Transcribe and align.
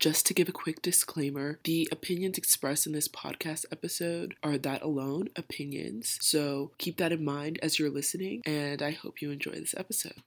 Just 0.00 0.24
to 0.28 0.34
give 0.34 0.48
a 0.48 0.52
quick 0.52 0.80
disclaimer, 0.80 1.58
the 1.64 1.86
opinions 1.92 2.38
expressed 2.38 2.86
in 2.86 2.94
this 2.94 3.06
podcast 3.06 3.66
episode 3.70 4.34
are 4.42 4.56
that 4.56 4.80
alone 4.80 5.28
opinions. 5.36 6.16
So 6.22 6.70
keep 6.78 6.96
that 6.96 7.12
in 7.12 7.22
mind 7.22 7.58
as 7.62 7.78
you're 7.78 7.90
listening, 7.90 8.40
and 8.46 8.80
I 8.80 8.92
hope 8.92 9.20
you 9.20 9.30
enjoy 9.30 9.50
this 9.50 9.74
episode. 9.76 10.22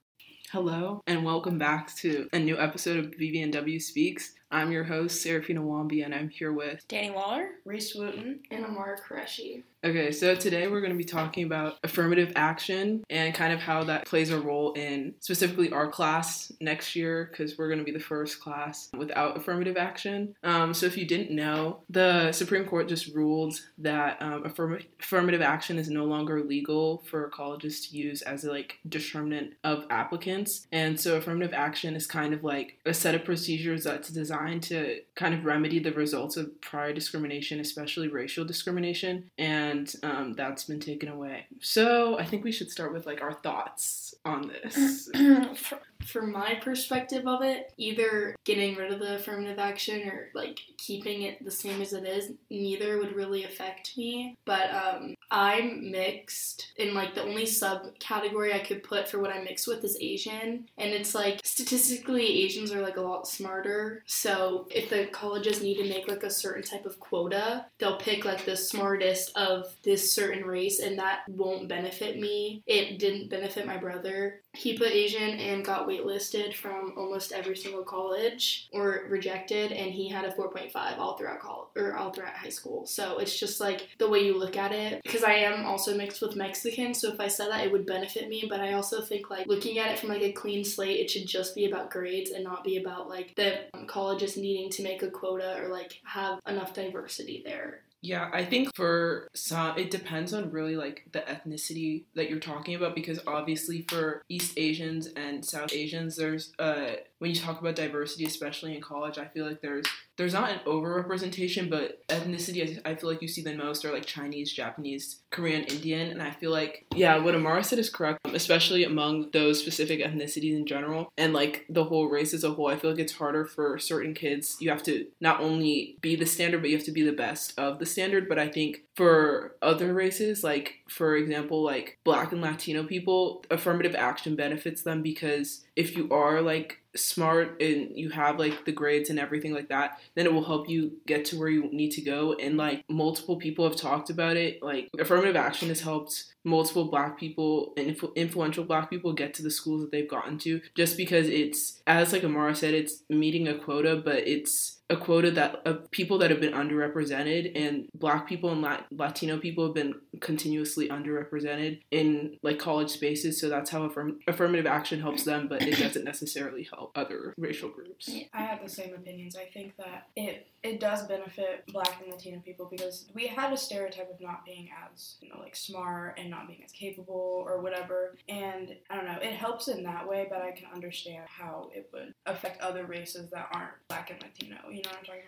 Hello, 0.52 1.02
and 1.08 1.24
welcome 1.24 1.58
back 1.58 1.92
to 1.96 2.28
a 2.32 2.38
new 2.38 2.56
episode 2.56 3.04
of 3.04 3.10
BVNW 3.18 3.82
Speaks. 3.82 4.34
I'm 4.50 4.70
your 4.70 4.84
host, 4.84 5.24
Saraphina 5.24 5.58
Wambi, 5.58 6.04
and 6.04 6.14
I'm 6.14 6.28
here 6.28 6.52
with 6.52 6.86
Danni 6.88 7.12
Waller, 7.12 7.48
Reece 7.64 7.94
Wooten, 7.94 8.40
and 8.50 8.64
Amarah 8.64 8.98
Qureshi. 9.02 9.64
Okay, 9.82 10.12
so 10.12 10.34
today 10.34 10.66
we're 10.66 10.80
going 10.80 10.92
to 10.92 10.96
be 10.96 11.04
talking 11.04 11.44
about 11.44 11.74
affirmative 11.84 12.32
action 12.36 13.04
and 13.10 13.34
kind 13.34 13.52
of 13.52 13.60
how 13.60 13.84
that 13.84 14.06
plays 14.06 14.30
a 14.30 14.40
role 14.40 14.72
in 14.72 15.14
specifically 15.20 15.70
our 15.72 15.88
class 15.88 16.50
next 16.58 16.96
year 16.96 17.28
because 17.30 17.58
we're 17.58 17.68
going 17.68 17.80
to 17.80 17.84
be 17.84 17.90
the 17.90 17.98
first 17.98 18.40
class 18.40 18.88
without 18.96 19.36
affirmative 19.36 19.76
action. 19.76 20.34
Um, 20.42 20.72
so, 20.72 20.86
if 20.86 20.96
you 20.96 21.04
didn't 21.04 21.34
know, 21.34 21.80
the 21.90 22.32
Supreme 22.32 22.64
Court 22.64 22.88
just 22.88 23.14
ruled 23.14 23.60
that 23.78 24.22
um, 24.22 24.46
affirm- 24.46 24.78
affirmative 25.00 25.42
action 25.42 25.78
is 25.78 25.90
no 25.90 26.04
longer 26.04 26.42
legal 26.42 27.02
for 27.10 27.28
colleges 27.28 27.86
to 27.88 27.96
use 27.96 28.22
as 28.22 28.44
a 28.44 28.50
like 28.50 28.78
determinant 28.88 29.54
of 29.64 29.84
applicants, 29.90 30.66
and 30.72 30.98
so 30.98 31.16
affirmative 31.16 31.52
action 31.52 31.94
is 31.96 32.06
kind 32.06 32.32
of 32.32 32.42
like 32.42 32.78
a 32.86 32.94
set 32.94 33.14
of 33.14 33.24
procedures 33.24 33.84
that's 33.84 34.08
designed 34.08 34.33
to 34.64 35.00
kind 35.14 35.34
of 35.34 35.44
remedy 35.44 35.78
the 35.78 35.92
results 35.92 36.36
of 36.36 36.60
prior 36.60 36.92
discrimination, 36.92 37.60
especially 37.60 38.08
racial 38.08 38.44
discrimination, 38.44 39.30
and 39.38 39.94
um, 40.02 40.34
that's 40.34 40.64
been 40.64 40.80
taken 40.80 41.08
away. 41.08 41.46
So 41.60 42.18
I 42.18 42.24
think 42.24 42.44
we 42.44 42.52
should 42.52 42.70
start 42.70 42.92
with 42.92 43.06
like 43.06 43.22
our 43.22 43.32
thoughts 43.32 44.14
on 44.24 44.48
this. 44.48 45.08
for 46.06 46.22
my 46.22 46.54
perspective 46.56 47.26
of 47.26 47.42
it, 47.42 47.72
either 47.76 48.36
getting 48.44 48.76
rid 48.76 48.92
of 48.92 49.00
the 49.00 49.16
affirmative 49.16 49.58
action 49.58 50.08
or 50.08 50.28
like 50.34 50.60
keeping 50.78 51.22
it 51.22 51.44
the 51.44 51.50
same 51.50 51.80
as 51.80 51.92
it 51.92 52.04
is, 52.04 52.32
neither 52.50 52.98
would 52.98 53.14
really 53.14 53.44
affect 53.44 53.96
me. 53.96 54.36
But 54.44 54.70
um, 54.74 55.14
I'm 55.30 55.90
mixed, 55.90 56.72
and 56.78 56.92
like 56.92 57.14
the 57.14 57.22
only 57.22 57.44
subcategory 57.44 58.54
I 58.54 58.60
could 58.60 58.82
put 58.82 59.08
for 59.08 59.18
what 59.18 59.30
I'm 59.30 59.44
mixed 59.44 59.66
with 59.66 59.82
is 59.84 59.98
Asian, 60.00 60.68
and 60.78 60.90
it's 60.90 61.14
like 61.14 61.40
statistically 61.44 62.44
Asians 62.44 62.72
are 62.72 62.82
like 62.82 62.96
a 62.96 63.02
lot 63.02 63.26
smarter. 63.26 64.02
So 64.06 64.68
if 64.70 64.90
the 64.90 65.06
colleges 65.06 65.62
need 65.62 65.76
to 65.78 65.88
make 65.88 66.08
like 66.08 66.22
a 66.22 66.30
certain 66.30 66.62
type 66.62 66.86
of 66.86 67.00
quota, 67.00 67.66
they'll 67.78 67.98
pick 67.98 68.24
like 68.24 68.44
the 68.44 68.56
smartest 68.56 69.36
of 69.36 69.74
this 69.82 70.12
certain 70.12 70.44
race, 70.44 70.80
and 70.80 70.98
that 70.98 71.20
won't 71.28 71.68
benefit 71.68 72.18
me. 72.20 72.62
It 72.66 72.98
didn't 72.98 73.30
benefit 73.30 73.66
my 73.66 73.76
brother. 73.76 74.40
He 74.54 74.78
put 74.78 74.92
Asian 74.92 75.38
and 75.40 75.64
got 75.64 75.88
waitlisted 75.88 76.54
from 76.54 76.94
almost 76.96 77.32
every 77.32 77.56
single 77.56 77.82
college 77.82 78.68
or 78.72 79.06
rejected, 79.08 79.72
and 79.72 79.92
he 79.92 80.08
had 80.08 80.24
a 80.24 80.32
4.5 80.32 80.98
all 80.98 81.16
throughout 81.16 81.40
college 81.40 81.68
or 81.76 81.96
all 81.96 82.12
throughout 82.12 82.34
high 82.34 82.48
school. 82.48 82.86
So 82.86 83.18
it's 83.18 83.38
just 83.38 83.60
like 83.60 83.88
the 83.98 84.08
way 84.08 84.20
you 84.20 84.38
look 84.38 84.56
at 84.56 84.72
it. 84.72 85.02
Because 85.02 85.24
I 85.24 85.34
am 85.34 85.66
also 85.66 85.96
mixed 85.96 86.22
with 86.22 86.36
Mexican, 86.36 86.94
so 86.94 87.12
if 87.12 87.20
I 87.20 87.28
said 87.28 87.50
that, 87.50 87.64
it 87.64 87.72
would 87.72 87.86
benefit 87.86 88.28
me. 88.28 88.46
But 88.48 88.60
I 88.60 88.74
also 88.74 89.02
think 89.02 89.30
like 89.30 89.46
looking 89.46 89.78
at 89.78 89.90
it 89.90 89.98
from 89.98 90.10
like 90.10 90.22
a 90.22 90.32
clean 90.32 90.64
slate, 90.64 91.00
it 91.00 91.10
should 91.10 91.26
just 91.26 91.54
be 91.54 91.66
about 91.66 91.90
grades 91.90 92.30
and 92.30 92.44
not 92.44 92.64
be 92.64 92.76
about 92.76 93.08
like 93.08 93.34
the 93.34 93.64
um, 93.74 93.86
colleges 93.86 94.36
needing 94.36 94.70
to 94.70 94.82
make 94.82 95.02
a 95.02 95.10
quota 95.10 95.60
or 95.60 95.68
like 95.68 96.00
have 96.04 96.40
enough 96.46 96.74
diversity 96.74 97.42
there. 97.44 97.80
Yeah, 98.04 98.28
I 98.34 98.44
think 98.44 98.68
for 98.74 99.28
some, 99.34 99.78
it 99.78 99.90
depends 99.90 100.34
on 100.34 100.50
really 100.50 100.76
like 100.76 101.06
the 101.12 101.20
ethnicity 101.20 102.04
that 102.14 102.28
you're 102.28 102.38
talking 102.38 102.74
about 102.74 102.94
because 102.94 103.18
obviously 103.26 103.86
for 103.88 104.20
East 104.28 104.58
Asians 104.58 105.06
and 105.16 105.42
South 105.42 105.72
Asians, 105.72 106.14
there's 106.16 106.52
uh, 106.58 106.96
when 107.24 107.34
you 107.34 107.40
talk 107.40 107.58
about 107.58 107.74
diversity, 107.74 108.26
especially 108.26 108.74
in 108.74 108.82
college, 108.82 109.16
I 109.16 109.24
feel 109.24 109.46
like 109.46 109.62
there's 109.62 109.86
there's 110.18 110.34
not 110.34 110.50
an 110.50 110.58
overrepresentation, 110.66 111.70
but 111.70 112.06
ethnicity 112.08 112.78
I 112.84 112.94
feel 112.94 113.08
like 113.08 113.22
you 113.22 113.28
see 113.28 113.40
the 113.40 113.54
most 113.54 113.82
are 113.86 113.92
like 113.92 114.04
Chinese, 114.04 114.52
Japanese, 114.52 115.22
Korean, 115.30 115.64
Indian, 115.64 116.10
and 116.10 116.20
I 116.20 116.32
feel 116.32 116.50
like 116.50 116.84
yeah, 116.94 117.16
what 117.16 117.34
Amarah 117.34 117.64
said 117.64 117.78
is 117.78 117.88
correct, 117.88 118.18
especially 118.34 118.84
among 118.84 119.30
those 119.30 119.58
specific 119.58 120.00
ethnicities 120.00 120.54
in 120.54 120.66
general, 120.66 121.10
and 121.16 121.32
like 121.32 121.64
the 121.70 121.84
whole 121.84 122.10
race 122.10 122.34
as 122.34 122.44
a 122.44 122.50
whole. 122.50 122.68
I 122.68 122.76
feel 122.76 122.90
like 122.90 123.00
it's 123.00 123.14
harder 123.14 123.46
for 123.46 123.78
certain 123.78 124.12
kids. 124.12 124.58
You 124.60 124.68
have 124.68 124.82
to 124.82 125.06
not 125.18 125.40
only 125.40 125.96
be 126.02 126.16
the 126.16 126.26
standard, 126.26 126.60
but 126.60 126.68
you 126.68 126.76
have 126.76 126.84
to 126.84 126.92
be 126.92 127.04
the 127.04 127.12
best 127.12 127.58
of 127.58 127.78
the 127.78 127.86
standard. 127.86 128.28
But 128.28 128.38
I 128.38 128.48
think 128.48 128.82
for 128.96 129.56
other 129.62 129.94
races, 129.94 130.44
like 130.44 130.74
for 130.90 131.16
example, 131.16 131.62
like 131.62 131.98
Black 132.04 132.32
and 132.32 132.42
Latino 132.42 132.84
people, 132.84 133.46
affirmative 133.50 133.94
action 133.94 134.36
benefits 134.36 134.82
them 134.82 135.00
because 135.00 135.64
if 135.74 135.96
you 135.96 136.10
are 136.10 136.42
like 136.42 136.82
smart 136.96 137.60
and 137.60 137.96
you 137.96 138.10
have 138.10 138.38
like 138.38 138.64
the 138.64 138.72
grades 138.72 139.10
and 139.10 139.18
everything 139.18 139.52
like 139.52 139.68
that, 139.68 140.00
then 140.14 140.26
it 140.26 140.32
will 140.32 140.44
help 140.44 140.68
you 140.68 140.92
get 141.06 141.24
to 141.26 141.38
where 141.38 141.48
you 141.48 141.68
need 141.72 141.90
to 141.92 142.00
go. 142.00 142.34
And 142.34 142.56
like 142.56 142.84
multiple 142.88 143.36
people 143.36 143.68
have 143.68 143.76
talked 143.76 144.10
about 144.10 144.36
it. 144.36 144.62
Like 144.62 144.88
affirmative 144.98 145.36
action 145.36 145.68
has 145.68 145.80
helped 145.80 146.34
multiple 146.44 146.84
black 146.84 147.18
people 147.18 147.72
and 147.76 147.96
influ- 147.96 148.14
influential 148.14 148.64
black 148.64 148.90
people 148.90 149.12
get 149.12 149.34
to 149.34 149.42
the 149.42 149.50
schools 149.50 149.80
that 149.80 149.90
they've 149.90 150.08
gotten 150.08 150.38
to 150.38 150.60
just 150.74 150.96
because 150.96 151.26
it's 151.26 151.80
as 151.86 152.12
like 152.12 152.22
amarah 152.22 152.54
said 152.54 152.74
it's 152.74 153.02
meeting 153.08 153.48
a 153.48 153.54
quota 153.54 153.96
but 153.96 154.18
it's 154.28 154.73
a 154.90 154.96
quota 154.96 155.30
that 155.30 155.62
of 155.64 155.90
people 155.90 156.18
that 156.18 156.30
have 156.30 156.40
been 156.40 156.52
underrepresented 156.52 157.52
and 157.54 157.88
black 157.94 158.28
people 158.28 158.50
and 158.50 158.60
Lat- 158.60 158.86
latino 158.90 159.38
people 159.38 159.64
have 159.64 159.74
been 159.74 159.94
continuously 160.20 160.88
underrepresented 160.88 161.80
in 161.90 162.36
like 162.42 162.58
college 162.58 162.90
spaces 162.90 163.40
so 163.40 163.48
that's 163.48 163.70
how 163.70 163.84
affirm- 163.84 164.20
affirmative 164.28 164.66
action 164.66 165.00
helps 165.00 165.24
them 165.24 165.48
but 165.48 165.62
it 165.62 165.78
doesn't 165.78 166.04
necessarily 166.14 166.68
help 166.70 166.92
other 166.94 167.34
racial 167.38 167.70
groups. 167.70 168.08
Yeah, 168.08 168.24
i 168.34 168.42
have 168.42 168.62
the 168.62 168.68
same 168.68 168.94
opinions. 168.94 169.36
I 169.36 169.46
think 169.46 169.76
that 169.78 170.08
it 170.16 170.48
it 170.62 170.80
does 170.80 171.06
benefit 171.06 171.64
black 171.72 172.00
and 172.02 172.10
latino 172.10 172.40
people 172.40 172.66
because 172.70 173.06
we 173.14 173.26
had 173.26 173.52
a 173.52 173.56
stereotype 173.56 174.10
of 174.10 174.20
not 174.20 174.44
being 174.44 174.68
as 174.84 175.16
you 175.20 175.28
know 175.28 175.38
like 175.38 175.54
smart 175.54 176.18
and 176.18 176.30
not 176.30 176.46
being 176.48 176.62
as 176.64 176.72
capable 176.72 177.44
or 177.46 177.60
whatever 177.60 178.16
and 178.28 178.74
i 178.90 178.96
don't 178.96 179.04
know 179.04 179.18
it 179.22 179.34
helps 179.34 179.68
in 179.68 179.82
that 179.82 180.08
way 180.08 180.26
but 180.28 180.40
i 180.40 180.50
can 180.50 180.66
understand 180.74 181.24
how 181.28 181.68
it 181.74 181.88
would 181.92 182.14
affect 182.26 182.60
other 182.62 182.86
races 182.86 183.30
that 183.30 183.48
aren't 183.52 183.72
black 183.88 184.10
and 184.10 184.22
latino 184.22 184.56
you 184.74 184.82
know 184.82 184.90
what 184.90 184.98
I'm 184.98 185.04
talking 185.04 185.22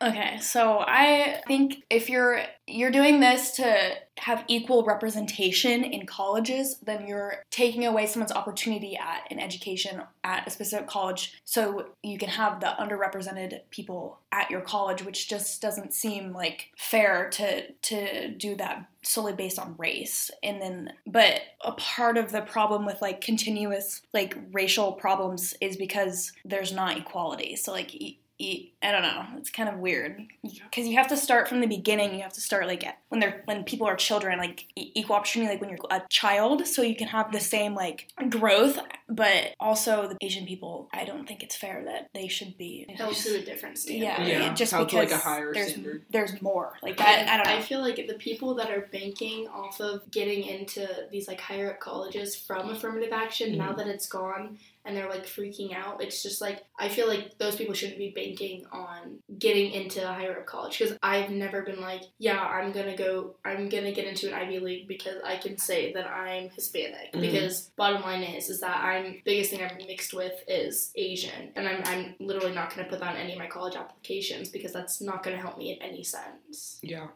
about? 0.00 0.10
Okay, 0.10 0.38
so 0.40 0.80
I 0.80 1.40
think 1.46 1.84
if 1.88 2.10
you're 2.10 2.42
you're 2.66 2.90
doing 2.90 3.20
this 3.20 3.52
to 3.52 3.92
have 4.18 4.44
equal 4.48 4.84
representation 4.84 5.84
in 5.84 6.06
colleges, 6.06 6.78
then 6.82 7.06
you're 7.06 7.42
taking 7.50 7.86
away 7.86 8.06
someone's 8.06 8.32
opportunity 8.32 8.96
at 8.96 9.30
an 9.30 9.38
education 9.38 10.02
at 10.24 10.46
a 10.46 10.50
specific 10.50 10.86
college 10.86 11.40
so 11.44 11.90
you 12.02 12.18
can 12.18 12.28
have 12.28 12.60
the 12.60 12.74
underrepresented 12.78 13.60
people 13.70 14.20
at 14.32 14.50
your 14.50 14.60
college, 14.60 15.04
which 15.04 15.28
just 15.28 15.60
doesn't 15.62 15.94
seem 15.94 16.32
like 16.32 16.70
fair 16.76 17.30
to 17.30 17.70
to 17.72 18.28
do 18.32 18.56
that 18.56 18.86
solely 19.02 19.32
based 19.32 19.58
on 19.58 19.74
race 19.78 20.30
and 20.44 20.62
then 20.62 20.92
but 21.06 21.40
a 21.64 21.72
part 21.72 22.16
of 22.16 22.30
the 22.30 22.40
problem 22.42 22.86
with 22.86 23.02
like 23.02 23.20
continuous 23.20 24.00
like 24.14 24.36
racial 24.52 24.92
problems 24.92 25.54
is 25.60 25.76
because 25.76 26.32
there's 26.44 26.72
not 26.72 26.96
equality 26.96 27.56
so 27.56 27.72
like 27.72 27.92
I 28.40 28.90
don't 28.90 29.02
know. 29.02 29.24
It's 29.36 29.50
kind 29.50 29.68
of 29.68 29.78
weird 29.78 30.26
because 30.42 30.88
you 30.88 30.96
have 30.96 31.06
to 31.08 31.16
start 31.16 31.48
from 31.48 31.60
the 31.60 31.66
beginning. 31.66 32.14
You 32.14 32.22
have 32.22 32.32
to 32.32 32.40
start 32.40 32.66
like 32.66 32.84
when 33.08 33.20
they're 33.20 33.42
when 33.44 33.62
people 33.62 33.86
are 33.86 33.94
children, 33.94 34.38
like 34.38 34.66
equal 34.74 35.16
opportunity, 35.16 35.52
like 35.52 35.60
when 35.60 35.70
you're 35.70 35.78
a 35.90 36.02
child, 36.08 36.66
so 36.66 36.82
you 36.82 36.96
can 36.96 37.08
have 37.08 37.30
the 37.30 37.40
same 37.40 37.74
like 37.74 38.08
growth. 38.30 38.78
But 39.14 39.54
also 39.60 40.08
the 40.08 40.16
Asian 40.20 40.46
people, 40.46 40.88
I 40.92 41.04
don't 41.04 41.26
think 41.26 41.42
it's 41.42 41.56
fair 41.56 41.84
that 41.84 42.08
they 42.14 42.28
should 42.28 42.56
be 42.56 42.86
held 42.96 43.14
to 43.14 43.36
a 43.36 43.44
different 43.44 43.78
standard. 43.78 44.04
Yeah, 44.04 44.26
yeah. 44.26 44.54
just 44.54 44.72
because 44.72 44.92
like 44.92 45.10
a 45.10 45.18
higher 45.18 45.52
there's 45.52 45.72
standard. 45.72 46.04
there's 46.10 46.40
more. 46.40 46.78
Like 46.82 47.00
I, 47.00 47.22
I 47.22 47.36
don't 47.36 47.46
know. 47.46 47.54
I 47.54 47.62
feel 47.62 47.80
like 47.80 47.96
the 47.96 48.14
people 48.14 48.54
that 48.54 48.70
are 48.70 48.88
banking 48.92 49.48
off 49.48 49.80
of 49.80 50.10
getting 50.10 50.44
into 50.44 50.88
these 51.10 51.28
like 51.28 51.40
higher 51.40 51.70
up 51.70 51.80
colleges 51.80 52.34
from 52.34 52.70
affirmative 52.70 53.12
action, 53.12 53.50
mm-hmm. 53.50 53.58
now 53.58 53.72
that 53.72 53.86
it's 53.86 54.06
gone, 54.06 54.58
and 54.84 54.96
they're 54.96 55.08
like 55.08 55.26
freaking 55.26 55.74
out. 55.74 56.02
It's 56.02 56.22
just 56.22 56.40
like 56.40 56.64
I 56.78 56.88
feel 56.88 57.06
like 57.06 57.38
those 57.38 57.56
people 57.56 57.74
shouldn't 57.74 57.98
be 57.98 58.10
banking 58.10 58.66
on 58.72 59.18
getting 59.38 59.72
into 59.72 60.02
a 60.02 60.12
higher 60.12 60.38
up 60.38 60.46
college 60.46 60.78
because 60.78 60.96
I've 61.02 61.30
never 61.30 61.62
been 61.62 61.80
like, 61.80 62.02
yeah, 62.18 62.40
I'm 62.40 62.72
gonna 62.72 62.96
go, 62.96 63.36
I'm 63.44 63.68
gonna 63.68 63.92
get 63.92 64.06
into 64.06 64.28
an 64.28 64.34
Ivy 64.34 64.58
League 64.58 64.88
because 64.88 65.22
I 65.24 65.36
can 65.36 65.58
say 65.58 65.92
that 65.92 66.06
I'm 66.06 66.50
Hispanic. 66.50 67.12
Mm-hmm. 67.12 67.20
Because 67.20 67.70
bottom 67.76 68.02
line 68.02 68.22
is, 68.22 68.48
is 68.48 68.60
that 68.60 68.82
I'm 68.82 69.01
biggest 69.24 69.50
thing 69.50 69.62
I'm 69.62 69.76
mixed 69.86 70.14
with 70.14 70.32
is 70.48 70.92
Asian, 70.96 71.50
and 71.56 71.68
I'm 71.68 71.82
I'm 71.84 72.14
literally 72.20 72.54
not 72.54 72.74
gonna 72.74 72.88
put 72.88 73.00
that 73.00 73.14
on 73.14 73.16
any 73.16 73.32
of 73.32 73.38
my 73.38 73.46
college 73.46 73.76
applications 73.76 74.48
because 74.48 74.72
that's 74.72 75.00
not 75.00 75.22
gonna 75.22 75.36
help 75.36 75.58
me 75.58 75.72
in 75.72 75.82
any 75.82 76.04
sense. 76.04 76.78
Yeah, 76.82 77.08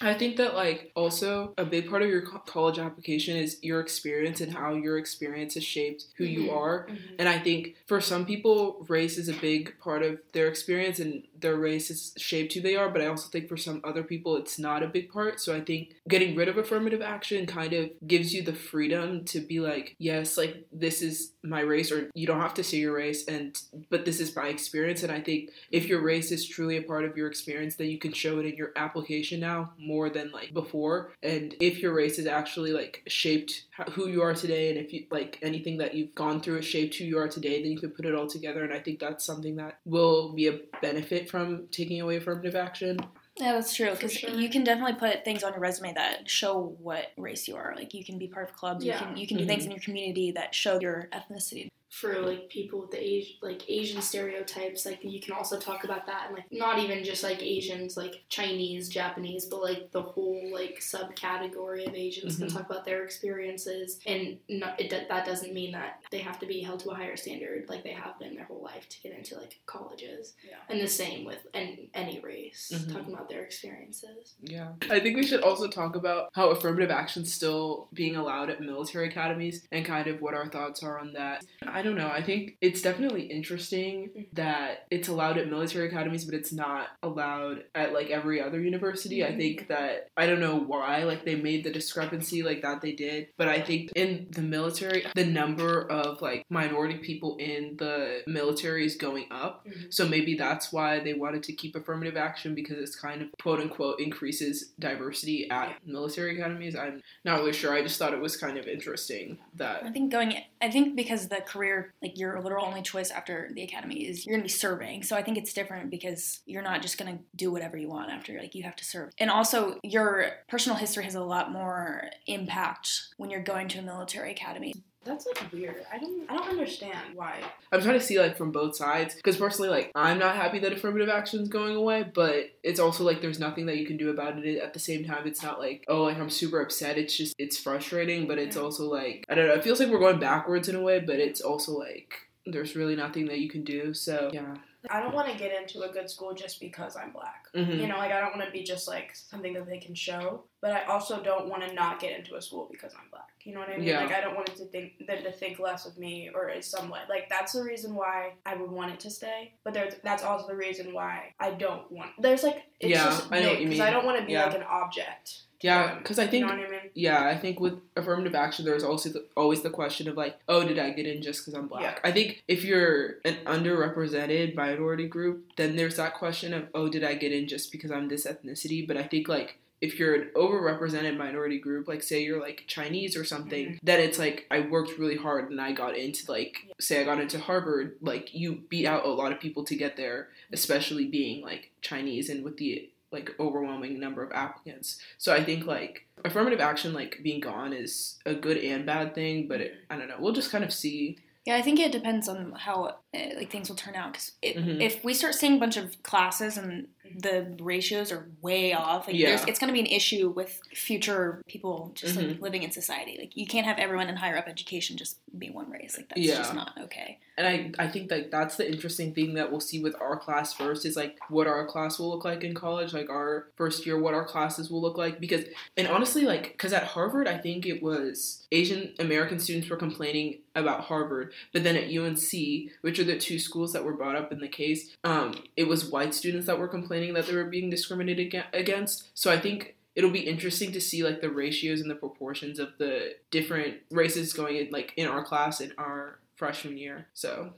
I 0.00 0.14
think 0.14 0.36
that 0.36 0.54
like 0.54 0.92
also 0.94 1.54
a 1.58 1.64
big 1.64 1.88
part 1.88 2.02
of 2.02 2.08
your 2.08 2.22
college 2.22 2.78
application 2.78 3.36
is 3.36 3.58
your 3.62 3.80
experience 3.80 4.40
and 4.40 4.52
how 4.52 4.74
your 4.74 4.98
experience 4.98 5.54
has 5.54 5.64
shaped 5.64 6.06
who 6.16 6.24
mm-hmm. 6.24 6.42
you 6.42 6.50
are. 6.50 6.86
Mm-hmm. 6.86 7.14
And 7.18 7.28
I 7.28 7.38
think 7.38 7.76
for 7.86 8.00
some 8.00 8.24
people, 8.24 8.84
race 8.88 9.18
is 9.18 9.28
a 9.28 9.34
big 9.34 9.78
part 9.80 10.02
of 10.02 10.18
their 10.32 10.48
experience 10.48 10.98
and 10.98 11.22
their 11.40 11.56
race 11.56 11.90
is 11.90 12.14
shaped 12.16 12.54
who 12.54 12.60
they 12.60 12.76
are. 12.76 12.88
But 12.88 13.02
I 13.02 13.06
also 13.06 13.28
think 13.28 13.48
for 13.48 13.56
some 13.56 13.80
other 13.84 14.02
people, 14.02 14.36
it's 14.36 14.58
not 14.58 14.82
a 14.82 14.88
big 14.88 15.10
part. 15.12 15.40
So 15.40 15.54
I 15.54 15.60
think 15.60 15.94
getting 16.08 16.34
rid 16.34 16.48
of 16.48 16.56
affirmative 16.56 17.02
action 17.02 17.46
kind 17.46 17.72
of 17.72 17.90
gives 18.06 18.32
you 18.32 18.42
the 18.42 18.54
freedom 18.54 19.24
to 19.26 19.40
be 19.40 19.60
like, 19.60 19.96
yes, 19.98 20.36
like 20.36 20.66
this 20.72 21.02
is 21.02 21.10
is 21.10 21.32
my 21.42 21.60
race 21.60 21.90
or 21.90 22.10
you 22.14 22.26
don't 22.26 22.40
have 22.40 22.54
to 22.54 22.64
say 22.64 22.78
your 22.78 22.94
race 22.94 23.26
and 23.26 23.60
but 23.88 24.04
this 24.04 24.20
is 24.20 24.34
my 24.36 24.48
experience 24.48 25.02
and 25.02 25.12
I 25.12 25.20
think 25.20 25.50
if 25.70 25.86
your 25.86 26.02
race 26.02 26.30
is 26.30 26.46
truly 26.46 26.76
a 26.76 26.82
part 26.82 27.04
of 27.04 27.16
your 27.16 27.28
experience 27.28 27.76
then 27.76 27.88
you 27.88 27.98
can 27.98 28.12
show 28.12 28.38
it 28.38 28.46
in 28.46 28.56
your 28.56 28.72
application 28.76 29.40
now 29.40 29.72
more 29.78 30.10
than 30.10 30.30
like 30.30 30.52
before 30.52 31.12
and 31.22 31.54
if 31.60 31.78
your 31.78 31.94
race 31.94 32.18
is 32.18 32.26
actually 32.26 32.72
like 32.72 33.02
shaped 33.06 33.64
who 33.92 34.08
you 34.08 34.22
are 34.22 34.34
today 34.34 34.70
and 34.70 34.78
if 34.78 34.92
you 34.92 35.06
like 35.10 35.38
anything 35.42 35.78
that 35.78 35.94
you've 35.94 36.14
gone 36.14 36.40
through 36.40 36.56
has 36.56 36.66
shaped 36.66 36.94
who 36.96 37.04
you 37.04 37.18
are 37.18 37.28
today 37.28 37.62
then 37.62 37.72
you 37.72 37.78
can 37.78 37.90
put 37.90 38.04
it 38.04 38.14
all 38.14 38.26
together 38.26 38.62
and 38.62 38.72
I 38.72 38.80
think 38.80 39.00
that's 39.00 39.24
something 39.24 39.56
that 39.56 39.78
will 39.84 40.32
be 40.32 40.48
a 40.48 40.60
benefit 40.82 41.29
from 41.30 41.68
taking 41.70 42.00
away 42.00 42.16
affirmative 42.16 42.56
action 42.56 42.98
yeah, 43.40 43.52
that's 43.54 43.74
true. 43.74 43.90
Because 43.92 44.12
sure. 44.12 44.30
you 44.30 44.50
can 44.50 44.64
definitely 44.64 44.94
put 44.94 45.24
things 45.24 45.42
on 45.42 45.52
your 45.52 45.60
resume 45.60 45.94
that 45.94 46.28
show 46.28 46.76
what 46.80 47.12
race 47.16 47.48
you 47.48 47.56
are. 47.56 47.74
Like 47.74 47.94
you 47.94 48.04
can 48.04 48.18
be 48.18 48.28
part 48.28 48.48
of 48.48 48.54
clubs. 48.54 48.84
Yeah. 48.84 49.00
You 49.00 49.06
can 49.06 49.16
you 49.16 49.26
can 49.26 49.36
do 49.38 49.46
things 49.46 49.62
mm-hmm. 49.62 49.72
in 49.72 49.76
your 49.76 49.82
community 49.82 50.32
that 50.32 50.54
show 50.54 50.78
your 50.80 51.08
ethnicity. 51.12 51.68
For 51.90 52.20
like 52.20 52.48
people 52.48 52.80
with 52.80 52.92
the 52.92 53.02
Asian 53.02 53.36
like 53.42 53.68
Asian 53.68 54.00
stereotypes. 54.00 54.86
Like 54.86 55.00
you 55.02 55.20
can 55.20 55.34
also 55.34 55.58
talk 55.58 55.82
about 55.82 56.06
that 56.06 56.26
and 56.28 56.36
like 56.36 56.44
not 56.52 56.78
even 56.78 57.02
just 57.02 57.24
like 57.24 57.42
Asians, 57.42 57.96
like 57.96 58.22
Chinese, 58.28 58.88
Japanese, 58.88 59.46
but 59.46 59.60
like 59.60 59.90
the 59.90 60.00
whole 60.00 60.50
like 60.52 60.78
subcategory 60.80 61.86
of 61.88 61.94
Asians 61.94 62.36
can 62.38 62.46
Mhm. 62.46 62.52
talk 62.54 62.66
about 62.70 62.84
their 62.84 63.04
experiences. 63.04 63.98
And 64.06 64.38
not, 64.48 64.80
it 64.80 64.90
that 64.90 65.26
doesn't 65.26 65.52
mean 65.52 65.72
that 65.72 66.00
they 66.12 66.18
have 66.18 66.38
to 66.38 66.46
be 66.46 66.60
held 66.60 66.80
to 66.80 66.90
a 66.90 66.94
higher 66.94 67.16
standard 67.16 67.68
like 67.68 67.82
they 67.82 67.90
have 67.92 68.18
been 68.20 68.36
their 68.36 68.44
whole 68.44 68.62
life 68.62 68.88
to 68.88 69.00
get 69.02 69.12
into 69.12 69.36
like 69.36 69.58
colleges. 69.66 70.34
Yeah. 70.48 70.56
And 70.68 70.80
the 70.80 70.86
same 70.88 71.24
with 71.24 71.44
any 71.54 71.90
any 71.94 72.20
race, 72.20 72.70
Mhm. 72.72 72.92
talking 72.92 73.14
about 73.14 73.28
their 73.28 73.42
experiences. 73.42 74.36
Yeah. 74.42 74.74
I 74.88 75.00
think 75.00 75.16
we 75.16 75.26
should 75.26 75.42
also 75.42 75.66
talk 75.68 75.96
about 75.96 76.30
how 76.34 76.50
affirmative 76.50 76.90
action 76.90 77.24
still 77.24 77.88
being 77.92 78.14
allowed 78.14 78.48
at 78.48 78.60
military 78.60 79.08
academies 79.08 79.66
and 79.72 79.84
kind 79.84 80.06
of 80.06 80.20
what 80.22 80.34
our 80.34 80.48
thoughts 80.48 80.84
are 80.84 80.98
on 80.98 81.14
that. 81.14 81.44
I 81.62 81.79
don't 81.82 81.96
know. 81.96 82.08
I 82.08 82.22
think 82.22 82.56
it's 82.60 82.82
definitely 82.82 83.22
interesting 83.22 84.26
that 84.32 84.86
it's 84.90 85.08
allowed 85.08 85.38
at 85.38 85.48
military 85.48 85.88
academies, 85.88 86.24
but 86.24 86.34
it's 86.34 86.52
not 86.52 86.88
allowed 87.02 87.64
at 87.74 87.92
like 87.92 88.10
every 88.10 88.40
other 88.42 88.60
university. 88.60 89.24
I 89.24 89.36
think 89.36 89.68
that 89.68 90.08
I 90.16 90.26
don't 90.26 90.40
know 90.40 90.56
why 90.56 91.04
like 91.04 91.24
they 91.24 91.36
made 91.36 91.64
the 91.64 91.70
discrepancy 91.70 92.42
like 92.42 92.62
that 92.62 92.80
they 92.80 92.92
did, 92.92 93.28
but 93.36 93.48
I 93.48 93.60
think 93.60 93.90
in 93.94 94.28
the 94.30 94.42
military 94.42 95.04
the 95.14 95.26
number 95.26 95.82
of 95.90 96.22
like 96.22 96.44
minority 96.50 96.98
people 96.98 97.36
in 97.38 97.76
the 97.78 98.22
military 98.26 98.84
is 98.84 98.96
going 98.96 99.26
up. 99.30 99.66
Mhm. 99.66 99.92
So 99.92 100.08
maybe 100.08 100.34
that's 100.34 100.72
why 100.72 101.00
they 101.00 101.14
wanted 101.14 101.42
to 101.44 101.52
keep 101.52 101.74
affirmative 101.76 102.16
action 102.16 102.54
because 102.54 102.78
it's 102.78 102.96
kind 102.96 103.22
of 103.22 103.28
quote 103.40 103.60
unquote 103.60 104.00
increases 104.00 104.72
diversity 104.78 105.50
at 105.50 105.76
military 105.86 106.36
academies. 106.38 106.74
I'm 106.76 107.02
not 107.24 107.38
really 107.38 107.52
sure. 107.52 107.72
I 107.72 107.82
just 107.82 107.98
thought 107.98 108.12
it 108.12 108.20
was 108.20 108.36
kind 108.36 108.58
of 108.58 108.66
interesting 108.66 109.38
that 109.54 109.84
I 109.84 109.90
think 109.90 110.10
going. 110.12 110.34
I 110.60 110.70
think 110.70 110.96
because 110.96 111.28
the 111.28 111.36
career, 111.36 111.69
like 112.02 112.18
your 112.18 112.40
literal 112.42 112.64
only 112.64 112.82
choice 112.82 113.10
after 113.10 113.50
the 113.54 113.62
academy 113.62 114.06
is 114.06 114.24
you're 114.24 114.34
gonna 114.34 114.42
be 114.42 114.48
serving. 114.48 115.02
So 115.02 115.16
I 115.16 115.22
think 115.22 115.38
it's 115.38 115.52
different 115.52 115.90
because 115.90 116.40
you're 116.46 116.62
not 116.62 116.82
just 116.82 116.98
gonna 116.98 117.18
do 117.36 117.50
whatever 117.50 117.76
you 117.76 117.88
want 117.88 118.10
after. 118.10 118.38
Like 118.38 118.54
you 118.54 118.62
have 118.64 118.76
to 118.76 118.84
serve, 118.84 119.10
and 119.18 119.30
also 119.30 119.78
your 119.82 120.30
personal 120.48 120.76
history 120.76 121.04
has 121.04 121.14
a 121.14 121.22
lot 121.22 121.52
more 121.52 122.10
impact 122.26 122.90
when 123.16 123.30
you're 123.30 123.42
going 123.42 123.68
to 123.68 123.78
a 123.78 123.82
military 123.82 124.32
academy. 124.32 124.74
That's 125.02 125.26
like 125.26 125.50
weird. 125.50 125.76
I 125.90 125.98
don't 125.98 126.30
I 126.30 126.36
don't 126.36 126.50
understand 126.50 127.14
why. 127.14 127.40
I'm 127.72 127.80
trying 127.80 127.98
to 127.98 128.04
see 128.04 128.18
like 128.18 128.36
from 128.36 128.52
both 128.52 128.76
sides 128.76 129.14
because 129.14 129.38
personally 129.38 129.70
like 129.70 129.90
I'm 129.94 130.18
not 130.18 130.36
happy 130.36 130.58
that 130.58 130.72
affirmative 130.74 131.08
action 131.08 131.40
is 131.40 131.48
going 131.48 131.74
away, 131.74 132.04
but 132.14 132.50
it's 132.62 132.78
also 132.78 133.04
like 133.04 133.22
there's 133.22 133.38
nothing 133.38 133.66
that 133.66 133.78
you 133.78 133.86
can 133.86 133.96
do 133.96 134.10
about 134.10 134.38
it 134.38 134.58
at 134.58 134.74
the 134.74 134.78
same 134.78 135.04
time. 135.04 135.26
It's 135.26 135.42
not 135.42 135.58
like 135.58 135.84
oh 135.88 136.02
like 136.02 136.18
I'm 136.18 136.28
super 136.28 136.60
upset. 136.60 136.98
It's 136.98 137.16
just 137.16 137.34
it's 137.38 137.58
frustrating, 137.58 138.28
but 138.28 138.38
it's 138.38 138.58
also 138.58 138.90
like 138.90 139.24
I 139.28 139.34
don't 139.34 139.48
know. 139.48 139.54
It 139.54 139.64
feels 139.64 139.80
like 139.80 139.88
we're 139.88 140.00
going 140.00 140.20
backwards 140.20 140.68
in 140.68 140.74
a 140.74 140.82
way, 140.82 141.00
but 141.00 141.16
it's 141.16 141.40
also 141.40 141.72
like 141.72 142.28
there's 142.44 142.76
really 142.76 142.96
nothing 142.96 143.26
that 143.26 143.38
you 143.38 143.48
can 143.48 143.64
do. 143.64 143.94
So 143.94 144.30
yeah. 144.34 144.54
I 144.88 145.00
don't 145.00 145.14
want 145.14 145.30
to 145.30 145.36
get 145.36 145.52
into 145.60 145.82
a 145.82 145.88
good 145.92 146.08
school 146.08 146.32
just 146.34 146.58
because 146.60 146.96
I'm 146.96 147.12
black. 147.12 147.46
Mhm. 147.54 147.80
You 147.80 147.86
know, 147.86 147.98
like 147.98 148.12
I 148.12 148.20
don't 148.20 148.34
want 148.36 148.46
to 148.46 148.50
be 148.50 148.62
just 148.62 148.88
like 148.88 149.14
something 149.14 149.52
that 149.54 149.66
they 149.66 149.78
can 149.78 149.94
show, 149.94 150.44
but 150.62 150.72
I 150.72 150.84
also 150.84 151.22
don't 151.22 151.48
want 151.48 151.62
to 151.66 151.72
not 151.74 152.00
get 152.00 152.18
into 152.18 152.36
a 152.36 152.42
school 152.42 152.66
because 152.70 152.94
I'm 152.94 153.08
black. 153.10 153.26
You 153.42 153.54
know 153.54 153.60
what 153.60 153.70
I 153.70 153.76
mean? 153.76 153.86
Yeah. 153.88 154.00
Like 154.00 154.12
I 154.12 154.20
don't 154.20 154.34
want 154.36 154.48
it 154.48 154.56
to 154.56 154.66
think 154.66 155.06
them 155.06 155.22
to 155.22 155.32
think 155.32 155.58
less 155.58 155.86
of 155.86 155.98
me 155.98 156.30
or 156.34 156.48
in 156.50 156.62
some 156.62 156.88
way. 156.88 157.00
Like 157.08 157.28
that's 157.28 157.52
the 157.52 157.62
reason 157.62 157.94
why 157.94 158.34
I 158.46 158.54
would 158.54 158.70
want 158.70 158.92
it 158.92 159.00
to 159.00 159.10
stay. 159.10 159.54
But 159.64 159.74
there's 159.74 159.94
that's 160.02 160.22
also 160.22 160.46
the 160.46 160.56
reason 160.56 160.92
why 160.94 161.34
I 161.40 161.50
don't 161.52 161.90
want. 161.90 162.10
There's 162.18 162.42
like 162.42 162.62
it's 162.80 162.90
Yeah, 162.90 163.04
just 163.04 163.30
I 163.32 163.40
know 163.40 163.48
what 163.50 163.60
you 163.60 163.68
because 163.68 163.80
I 163.80 163.90
don't 163.90 164.06
want 164.06 164.18
to 164.18 164.24
be 164.24 164.32
Yeah. 164.32 164.46
like 164.46 164.54
an 164.56 164.62
object. 164.62 165.42
Yeah, 165.62 165.98
because 165.98 166.18
I 166.18 166.24
You 166.24 166.28
think 166.30 166.46
know 166.46 166.52
what 166.56 166.66
I 166.66 166.70
mean? 166.70 166.80
yeah, 166.94 167.26
I 167.26 167.36
think 167.36 167.60
with 167.60 167.74
affirmative 167.96 168.34
action, 168.34 168.64
there's 168.64 168.82
also 168.84 169.10
the, 169.10 169.24
always 169.36 169.62
the 169.62 169.70
question 169.70 170.08
of 170.08 170.16
like, 170.16 170.38
oh, 170.48 170.66
did 170.66 170.78
I 170.78 170.90
get 170.90 171.06
in 171.06 171.22
just 171.22 171.40
because 171.40 171.54
I'm 171.54 171.68
black? 171.68 171.82
Yeah. 171.82 171.98
I 172.02 172.12
think 172.12 172.42
if 172.48 172.64
you're 172.64 173.16
an 173.24 173.36
underrepresented 173.46 174.54
minority 174.54 175.06
group, 175.06 175.44
then 175.56 175.76
there's 175.76 175.96
that 175.96 176.14
question 176.14 176.54
of, 176.54 176.68
oh, 176.74 176.88
did 176.88 177.04
I 177.04 177.14
get 177.14 177.32
in 177.32 177.46
just 177.48 177.72
because 177.72 177.90
I'm 177.90 178.08
this 178.08 178.26
ethnicity? 178.26 178.86
But 178.86 178.96
I 178.96 179.02
think 179.02 179.28
like 179.28 179.58
if 179.80 179.98
you're 179.98 180.14
an 180.14 180.28
overrepresented 180.36 181.16
minority 181.16 181.58
group, 181.58 181.88
like 181.88 182.02
say 182.02 182.22
you're 182.22 182.40
like 182.40 182.64
Chinese 182.66 183.16
or 183.16 183.24
something, 183.24 183.66
Mhm. 183.66 183.78
then 183.82 183.98
it's 184.00 184.18
like 184.18 184.46
I 184.50 184.60
worked 184.60 184.98
really 184.98 185.16
hard 185.16 185.50
and 185.50 185.58
I 185.60 185.72
got 185.72 185.96
into 185.96 186.30
like 186.30 186.66
say 186.78 187.00
I 187.00 187.04
got 187.04 187.18
into 187.20 187.38
Harvard, 187.38 187.96
like 188.02 188.34
you 188.34 188.56
beat 188.68 188.84
out 188.86 189.06
a 189.06 189.08
lot 189.08 189.32
of 189.32 189.40
people 189.40 189.64
to 189.64 189.74
get 189.74 189.96
there, 189.96 190.28
especially 190.52 191.06
being 191.06 191.42
like 191.42 191.70
Chinese 191.80 192.28
and 192.28 192.44
with 192.44 192.58
the 192.58 192.89
like 193.12 193.34
overwhelming 193.40 193.98
number 193.98 194.22
of 194.22 194.32
applicants. 194.32 194.98
So 195.18 195.34
I 195.34 195.42
think 195.42 195.66
like 195.66 196.06
affirmative 196.24 196.60
action 196.60 196.92
like 196.92 197.20
being 197.22 197.40
gone 197.40 197.72
is 197.72 198.18
a 198.24 198.34
good 198.34 198.58
and 198.58 198.86
bad 198.86 199.14
thing, 199.14 199.48
but 199.48 199.60
it, 199.60 199.74
I 199.90 199.96
don't 199.96 200.08
know. 200.08 200.16
We'll 200.20 200.32
just 200.32 200.50
kind 200.52 200.64
of 200.64 200.72
see. 200.72 201.18
Yeah, 201.46 201.56
I 201.56 201.62
think 201.62 201.80
it 201.80 201.90
depends 201.90 202.28
on 202.28 202.52
how 202.52 202.84
uh, 203.14 203.18
like 203.36 203.50
things 203.50 203.68
will 203.68 203.76
turn 203.76 203.94
out. 203.96 204.12
Because 204.12 204.32
Mhm. 204.44 204.80
if 204.80 205.02
we 205.02 205.14
start 205.14 205.34
seeing 205.34 205.56
a 205.56 205.58
bunch 205.58 205.76
of 205.76 206.00
classes 206.02 206.56
and 206.56 206.88
the 207.18 207.56
ratios 207.60 208.12
are 208.12 208.28
way 208.40 208.72
off, 208.72 209.06
like 209.06 209.16
Yeah. 209.16 209.28
there's, 209.30 209.44
it's 209.44 209.58
going 209.58 209.68
to 209.68 209.72
be 209.74 209.80
an 209.80 209.86
issue 209.86 210.28
with 210.30 210.60
future 210.74 211.42
people 211.46 211.92
just 211.94 212.16
like 212.16 212.26
Mhm. 212.26 212.40
living 212.40 212.62
in 212.62 212.70
society. 212.70 213.16
Like 213.18 213.36
you 213.36 213.46
can't 213.46 213.66
have 213.66 213.78
everyone 213.78 214.08
in 214.08 214.16
higher 214.16 214.36
up 214.36 214.48
education 214.48 214.96
just 214.96 215.18
be 215.38 215.50
one 215.50 215.70
race. 215.70 215.96
Like 215.96 216.08
that's 216.08 216.20
Yeah. 216.20 216.36
just 216.36 216.54
not 216.54 216.72
okay. 216.82 217.18
And 217.36 217.46
I, 217.78 217.84
I 217.84 217.88
think 217.88 218.10
like 218.10 218.30
that's 218.30 218.56
the 218.56 218.70
interesting 218.70 219.14
thing 219.14 219.34
that 219.34 219.50
we'll 219.50 219.60
see 219.60 219.80
with 219.80 219.94
our 220.00 220.18
class 220.18 220.52
first 220.52 220.84
is 220.84 220.94
like 220.96 221.16
what 221.30 221.46
our 221.46 221.66
class 221.66 221.98
will 221.98 222.10
look 222.10 222.24
like 222.24 222.44
in 222.44 222.54
college, 222.54 222.92
like 222.92 223.08
our 223.08 223.48
first 223.56 223.86
year, 223.86 223.98
what 223.98 224.12
our 224.12 224.24
classes 224.26 224.70
will 224.70 224.82
look 224.82 224.98
like. 224.98 225.20
Because, 225.20 225.44
and 225.76 225.88
honestly, 225.88 226.22
like, 226.26 226.52
because 226.52 226.72
at 226.74 226.84
Harvard, 226.84 227.26
I 227.28 227.38
think 227.38 227.64
it 227.64 227.82
was 227.82 228.46
Asian 228.52 228.94
American 228.98 229.38
students 229.40 229.70
were 229.70 229.76
complaining 229.78 230.40
about 230.54 230.82
Harvard, 230.82 231.32
but 231.54 231.62
then 231.64 231.76
at 231.76 231.88
UNC, 231.90 232.70
which 232.82 232.98
are 232.98 233.04
the 233.04 233.16
two 233.16 233.38
schools 233.38 233.72
that 233.72 233.84
were 233.84 233.94
brought 233.94 234.16
up 234.16 234.32
in 234.32 234.40
the 234.40 234.48
case, 234.48 234.94
um, 235.04 235.32
it 235.56 235.64
was 235.68 235.84
white 235.86 236.12
students 236.12 236.46
that 236.46 236.58
were 236.58 236.68
complaining 236.68 236.99
that 237.08 237.26
they 237.26 237.34
were 237.34 237.44
being 237.44 237.70
discriminated 237.70 238.34
against. 238.52 239.10
So 239.14 239.30
I 239.30 239.38
think 239.38 239.76
it'll 239.94 240.10
be 240.10 240.20
interesting 240.20 240.72
to 240.72 240.80
see 240.80 241.02
like 241.02 241.20
the 241.20 241.30
ratios 241.30 241.80
and 241.80 241.90
the 241.90 241.94
proportions 241.94 242.58
of 242.58 242.68
the 242.78 243.16
different 243.30 243.78
races 243.90 244.32
going 244.32 244.56
in 244.56 244.70
like 244.70 244.92
in 244.96 245.06
our 245.08 245.24
class 245.24 245.60
in 245.60 245.72
our 245.78 246.18
freshman 246.36 246.78
year. 246.78 247.06
So 247.12 247.54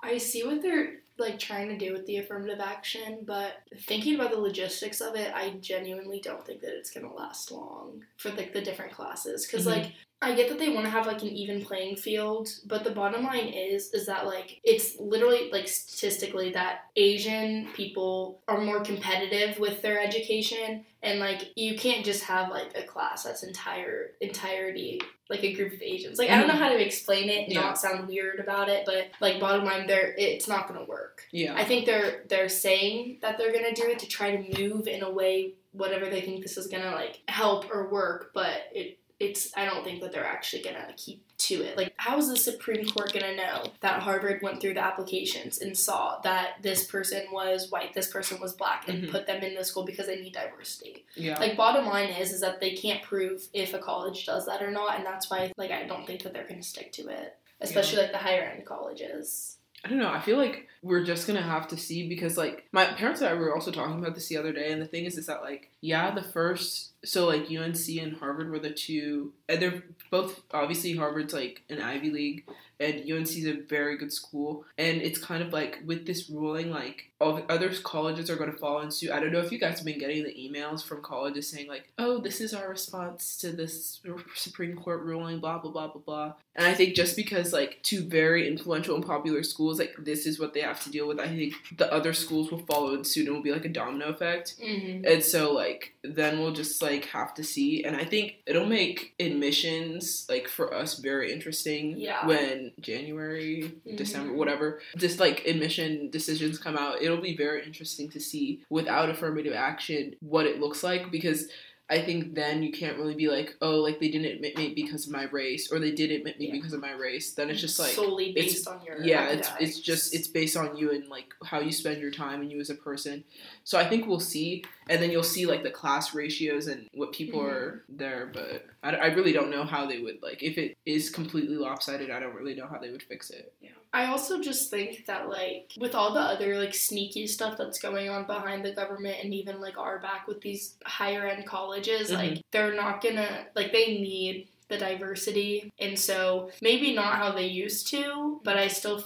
I 0.00 0.18
see 0.18 0.44
what 0.44 0.62
they're 0.62 1.00
like 1.16 1.38
trying 1.38 1.68
to 1.68 1.78
do 1.78 1.92
with 1.92 2.06
the 2.06 2.16
affirmative 2.18 2.58
action, 2.60 3.20
but 3.24 3.58
thinking 3.82 4.16
about 4.16 4.30
the 4.32 4.38
logistics 4.38 5.00
of 5.00 5.14
it, 5.14 5.32
I 5.34 5.50
genuinely 5.60 6.20
don't 6.20 6.44
think 6.44 6.60
that 6.62 6.76
it's 6.76 6.90
gonna 6.90 7.12
last 7.12 7.52
long 7.52 8.04
for 8.16 8.30
like 8.30 8.52
the 8.52 8.60
different 8.62 8.92
classes. 8.92 9.46
because 9.46 9.66
Mhm. 9.66 9.70
like 9.76 9.92
I 10.24 10.34
get 10.34 10.48
that 10.48 10.58
they 10.58 10.70
want 10.70 10.84
to 10.86 10.90
have 10.90 11.06
like 11.06 11.22
an 11.22 11.28
even 11.28 11.62
playing 11.62 11.96
field, 11.96 12.48
but 12.66 12.82
the 12.84 12.90
bottom 12.90 13.24
line 13.24 13.48
is 13.48 13.92
is 13.92 14.06
that 14.06 14.26
like 14.26 14.60
it's 14.64 14.98
literally 14.98 15.50
like 15.52 15.68
statistically 15.68 16.52
that 16.52 16.86
Asian 16.96 17.68
people 17.74 18.40
are 18.48 18.60
more 18.60 18.80
competitive 18.80 19.58
with 19.58 19.82
their 19.82 20.00
education 20.00 20.84
and 21.02 21.20
like 21.20 21.52
you 21.56 21.76
can't 21.76 22.04
just 22.04 22.24
have 22.24 22.50
like 22.50 22.76
a 22.76 22.82
class 22.82 23.24
that's 23.24 23.42
entire 23.42 24.12
entirety 24.20 25.00
like 25.30 25.42
a 25.42 25.54
group 25.54 25.72
of 25.72 25.82
Asians. 25.82 26.18
Like 26.18 26.30
I 26.30 26.38
don't 26.38 26.48
know 26.48 26.54
mm. 26.54 26.58
how 26.58 26.68
to 26.68 26.84
explain 26.84 27.28
it, 27.28 27.48
Yeah. 27.48 27.60
not 27.60 27.78
sound 27.78 28.08
weird 28.08 28.40
about 28.40 28.68
it, 28.68 28.84
but 28.84 29.08
like 29.20 29.40
bottom 29.40 29.64
line 29.64 29.86
there 29.86 30.14
it's 30.16 30.48
not 30.48 30.68
going 30.68 30.80
to 30.80 30.86
work. 30.86 31.22
yeah, 31.32 31.54
I 31.54 31.64
think 31.64 31.86
they're 31.86 32.24
they're 32.28 32.48
saying 32.48 33.18
that 33.22 33.38
they're 33.38 33.52
gonna 33.52 33.74
do 33.74 33.84
it 33.84 33.98
to 34.00 34.06
try 34.06 34.36
to 34.36 34.60
move 34.60 34.86
in 34.86 35.02
a 35.02 35.10
way 35.10 35.54
whatever 35.72 36.08
they 36.08 36.20
think 36.20 36.42
this 36.42 36.56
is 36.56 36.66
gonna 36.68 36.92
like 36.92 37.20
help 37.28 37.70
or 37.70 37.90
work, 37.90 38.30
but 38.34 38.68
it 38.72 38.98
it's 39.20 39.56
I 39.56 39.64
don't 39.64 39.84
think 39.84 40.00
that 40.02 40.12
they're 40.12 40.26
actually 40.26 40.62
gonna 40.62 40.92
keep 40.96 41.24
to 41.36 41.54
it. 41.62 41.76
Like 41.76 41.92
how 41.96 42.18
is 42.18 42.28
the 42.28 42.36
Supreme 42.36 42.84
Court 42.86 43.12
gonna 43.12 43.36
know 43.36 43.66
that 43.80 44.00
Harvard 44.02 44.42
went 44.42 44.60
through 44.60 44.74
the 44.74 44.84
applications 44.84 45.58
and 45.60 45.76
saw 45.76 46.20
that 46.22 46.56
this 46.62 46.86
person 46.86 47.22
was 47.32 47.70
white, 47.70 47.94
this 47.94 48.10
person 48.10 48.40
was 48.40 48.52
black, 48.54 48.88
and 48.88 49.04
Mhm. 49.04 49.10
put 49.10 49.26
them 49.26 49.42
in 49.42 49.54
the 49.54 49.64
school 49.64 49.84
because 49.84 50.06
they 50.06 50.20
need 50.20 50.32
diversity? 50.34 51.04
yeah, 51.14 51.38
Like 51.38 51.56
bottom 51.56 51.86
line 51.86 52.08
is 52.10 52.32
is 52.32 52.40
that 52.40 52.60
they 52.60 52.74
can't 52.74 53.02
prove 53.02 53.48
if 53.52 53.72
a 53.74 53.78
college 53.78 54.26
does 54.26 54.46
that 54.46 54.62
or 54.62 54.70
not, 54.70 54.96
and 54.96 55.06
that's 55.06 55.30
why 55.30 55.52
like 55.56 55.70
I 55.70 55.84
don't 55.84 56.06
think 56.06 56.22
that 56.22 56.32
they're 56.32 56.48
gonna 56.48 56.62
stick 56.62 56.92
to 56.92 57.08
it. 57.08 57.36
Especially 57.60 57.98
like 58.02 58.12
the 58.12 58.18
higher 58.18 58.42
end 58.42 58.66
colleges. 58.66 59.58
I 59.84 59.88
don't 59.88 59.98
know. 59.98 60.10
I 60.10 60.20
feel 60.20 60.38
like 60.38 60.66
we're 60.84 61.02
just 61.02 61.26
gonna 61.26 61.40
have 61.40 61.66
to 61.68 61.78
see 61.78 62.06
because 62.08 62.36
like 62.36 62.66
my 62.70 62.84
parents 62.84 63.22
and 63.22 63.30
I 63.30 63.34
were 63.34 63.54
also 63.54 63.70
talking 63.70 63.98
about 63.98 64.14
this 64.14 64.28
the 64.28 64.36
other 64.36 64.52
day, 64.52 64.70
and 64.70 64.82
the 64.82 64.86
thing 64.86 65.06
is, 65.06 65.16
is 65.16 65.26
that 65.26 65.42
like 65.42 65.70
yeah, 65.80 66.14
the 66.14 66.22
first 66.22 66.92
so 67.04 67.26
like 67.26 67.50
UNC 67.50 67.88
and 68.00 68.16
Harvard 68.16 68.50
were 68.50 68.58
the 68.58 68.70
two, 68.70 69.32
and 69.48 69.60
they're 69.60 69.82
both 70.10 70.42
obviously 70.52 70.94
Harvard's 70.94 71.34
like 71.34 71.62
an 71.68 71.80
Ivy 71.80 72.10
League, 72.10 72.44
and 72.80 73.10
UNC's 73.10 73.46
a 73.46 73.52
very 73.52 73.96
good 73.96 74.12
school, 74.12 74.64
and 74.78 75.00
it's 75.02 75.18
kind 75.18 75.42
of 75.42 75.52
like 75.52 75.80
with 75.86 76.06
this 76.06 76.28
ruling, 76.30 76.70
like 76.70 77.10
all 77.20 77.34
the 77.34 77.52
other 77.52 77.70
colleges 77.82 78.28
are 78.30 78.36
going 78.36 78.50
to 78.50 78.56
follow 78.56 78.80
in 78.80 78.90
suit. 78.90 79.10
I 79.10 79.20
don't 79.20 79.32
know 79.32 79.40
if 79.40 79.52
you 79.52 79.58
guys 79.58 79.78
have 79.78 79.86
been 79.86 79.98
getting 79.98 80.24
the 80.24 80.34
emails 80.34 80.82
from 80.82 81.02
colleges 81.02 81.48
saying 81.48 81.68
like, 81.68 81.92
oh, 81.98 82.18
this 82.18 82.40
is 82.40 82.52
our 82.52 82.68
response 82.68 83.36
to 83.38 83.52
this 83.52 84.00
Supreme 84.34 84.76
Court 84.76 85.02
ruling, 85.02 85.40
blah 85.40 85.58
blah 85.58 85.70
blah 85.70 85.88
blah 85.88 86.02
blah. 86.02 86.32
And 86.56 86.66
I 86.66 86.74
think 86.74 86.94
just 86.94 87.16
because 87.16 87.52
like 87.52 87.80
two 87.82 88.04
very 88.04 88.48
influential 88.48 88.94
and 88.94 89.06
popular 89.06 89.42
schools, 89.42 89.78
like 89.78 89.94
this 89.98 90.26
is 90.26 90.40
what 90.40 90.54
they 90.54 90.60
have 90.60 90.73
to 90.80 90.90
deal 90.90 91.06
with, 91.08 91.18
I 91.20 91.28
think 91.28 91.54
the 91.76 91.92
other 91.92 92.12
schools 92.12 92.50
will 92.50 92.64
follow 92.66 93.02
suit 93.02 93.26
and 93.26 93.36
will 93.36 93.42
be 93.42 93.52
like 93.52 93.64
a 93.64 93.68
domino 93.68 94.06
effect. 94.08 94.54
Mm-hmm. 94.62 95.04
And 95.04 95.22
so 95.22 95.52
like 95.52 95.94
then 96.02 96.38
we'll 96.40 96.52
just 96.52 96.82
like 96.82 97.06
have 97.06 97.34
to 97.34 97.44
see. 97.44 97.84
And 97.84 97.96
I 97.96 98.04
think 98.04 98.36
it'll 98.46 98.66
make 98.66 99.14
admissions 99.20 100.26
like 100.28 100.48
for 100.48 100.72
us 100.74 100.98
very 100.98 101.32
interesting 101.32 101.96
Yeah. 101.98 102.26
when 102.26 102.72
January, 102.80 103.72
Mhm. 103.86 103.96
December, 103.96 104.32
whatever, 104.34 104.80
just 104.96 105.18
like 105.20 105.46
admission 105.46 106.10
decisions 106.10 106.58
come 106.58 106.76
out. 106.76 107.02
It'll 107.02 107.20
be 107.20 107.36
very 107.36 107.64
interesting 107.64 108.10
to 108.10 108.20
see 108.20 108.62
without 108.70 109.08
affirmative 109.08 109.52
action 109.54 110.14
what 110.20 110.46
it 110.46 110.60
looks 110.60 110.82
like 110.82 111.10
because 111.10 111.48
I 111.90 112.00
think 112.00 112.34
then 112.34 112.62
you 112.62 112.72
can't 112.72 112.96
really 112.96 113.14
be 113.14 113.28
like, 113.28 113.56
oh, 113.60 113.76
like 113.80 114.00
they 114.00 114.08
didn't 114.08 114.32
admit 114.32 114.56
me 114.56 114.72
because 114.74 115.06
of 115.06 115.12
my 115.12 115.24
race, 115.24 115.70
or 115.70 115.78
they 115.78 115.90
did 115.92 116.10
admit 116.10 116.38
me 116.38 116.46
Yeah. 116.46 116.52
because 116.54 116.72
of 116.72 116.80
my 116.80 116.92
race. 116.92 117.34
Then 117.34 117.50
it's 117.50 117.60
just 117.60 117.78
like, 117.78 117.92
solely 117.92 118.32
based 118.32 118.66
on 118.66 118.80
your 118.86 119.02
yeah, 119.02 119.28
it's 119.28 119.50
it's 119.60 119.80
just 119.80 120.14
it's 120.14 120.26
based 120.26 120.56
on 120.56 120.76
you 120.78 120.92
and 120.92 121.06
like 121.08 121.34
how 121.44 121.60
you 121.60 121.72
spend 121.72 122.00
your 122.00 122.10
time 122.10 122.40
and 122.40 122.50
you 122.50 122.58
as 122.58 122.70
a 122.70 122.74
person. 122.74 123.24
So 123.64 123.78
I 123.78 123.86
think 123.86 124.06
we'll 124.06 124.18
see, 124.20 124.64
and 124.88 125.02
then 125.02 125.10
you'll 125.10 125.22
see 125.22 125.46
like 125.46 125.62
the 125.62 125.70
class 125.70 126.14
ratios 126.14 126.66
and 126.66 126.88
what 126.94 127.12
people 127.12 127.40
Mhm. 127.40 127.50
are 127.52 127.84
there. 127.88 128.30
But 128.32 128.66
I, 128.82 128.90
I 128.96 129.06
really 129.06 129.32
don't 129.32 129.50
know 129.50 129.64
how 129.64 129.86
they 129.86 129.98
would 129.98 130.22
like 130.22 130.42
if 130.42 130.58
it 130.58 130.76
is 130.86 131.10
completely 131.10 131.56
lopsided. 131.56 132.10
I 132.10 132.20
don't 132.20 132.34
really 132.34 132.54
know 132.54 132.66
how 132.66 132.78
they 132.78 132.90
would 132.90 133.02
fix 133.02 133.30
it. 133.30 133.52
Yeah 133.60 133.70
i 133.96 134.06
also 134.06 134.40
just 134.42 134.72
think 134.72 135.06
that 135.06 135.28
like 135.28 135.70
with 135.78 135.94
all 135.94 136.12
the 136.12 136.18
other 136.20 136.58
like 136.58 136.74
sneaky 136.74 137.28
stuff 137.28 137.56
that's 137.56 137.78
going 137.78 138.08
on 138.08 138.26
behind 138.26 138.64
the 138.64 138.72
government 138.72 139.16
and 139.22 139.32
even 139.32 139.60
like 139.60 139.78
our 139.78 140.00
back 140.00 140.26
with 140.26 140.40
these 140.40 140.74
higher 140.84 141.28
end 141.28 141.46
colleges, 141.46 142.10
Mhm. 142.10 142.14
like 142.16 142.42
they're 142.50 142.74
not 142.74 143.00
gonna 143.00 143.46
like 143.54 143.70
they 143.70 143.86
need 144.00 144.48
the 144.66 144.78
diversity 144.78 145.70
and 145.78 145.96
so 145.96 146.50
maybe 146.60 146.92
not 146.92 147.14
how 147.18 147.30
they 147.30 147.46
used 147.46 147.86
to, 147.88 148.40
but 148.42 148.56
I 148.56 148.66
still 148.66 149.04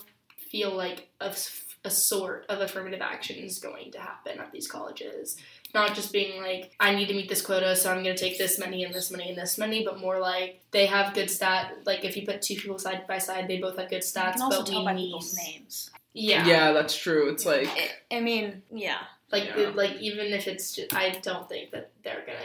feel 0.51 0.71
like 0.75 1.09
a, 1.21 1.35
a 1.85 1.91
sort 1.91 2.47
of 2.49 2.61
affirmative 2.63 3.03
action 3.03 3.37
is 3.37 3.59
going 3.59 3.93
to 3.93 3.99
happen 4.01 4.39
at 4.41 4.53
these 4.53 4.67
colleges. 4.67 5.37
Not 5.75 5.95
just 5.95 6.13
being 6.13 6.41
like, 6.41 6.73
I 6.81 6.95
need 6.95 7.09
to 7.09 7.15
meet 7.15 7.29
this 7.29 7.43
quota, 7.43 7.77
so 7.77 7.91
I'm 7.91 8.03
gonna 8.03 8.17
take 8.17 8.39
this 8.39 8.59
many 8.59 8.85
and 8.85 8.95
this 8.95 9.11
many 9.11 9.29
and 9.29 9.37
this 9.39 9.59
many, 9.59 9.85
but 9.85 10.01
more 10.01 10.19
like 10.19 10.63
they 10.71 10.87
have 10.87 11.15
good 11.15 11.31
stat. 11.31 11.73
Like 11.85 12.05
if 12.05 12.17
you 12.17 12.25
put 12.27 12.41
two 12.43 12.57
people 12.57 12.79
side 12.79 13.07
by 13.07 13.19
side, 13.19 13.49
they 13.49 13.59
both 13.59 13.77
have 13.79 13.89
good 13.91 13.97
You 13.97 14.01
stats, 14.03 14.35
can 14.35 14.43
also 14.43 14.59
but 14.61 14.67
tell 14.67 14.81
we 14.81 14.85
by 14.87 14.95
need 14.95 15.07
people's 15.07 15.37
names. 15.37 15.91
yeah, 16.15 16.47
yeah, 16.47 16.73
that's 16.73 16.97
true. 16.97 17.29
It's 17.31 17.45
like 17.45 17.69
I- 18.11 18.17
I 18.17 18.21
mean, 18.21 18.63
yeah. 18.73 18.99
like 19.31 19.45
Yeah. 19.57 19.73
like 19.75 19.97
even 20.01 20.27
if 20.29 20.49
it's 20.49 20.73
just, 20.73 20.95
I 20.95 21.11
don't 21.23 21.47
think 21.49 21.71
that 21.73 21.91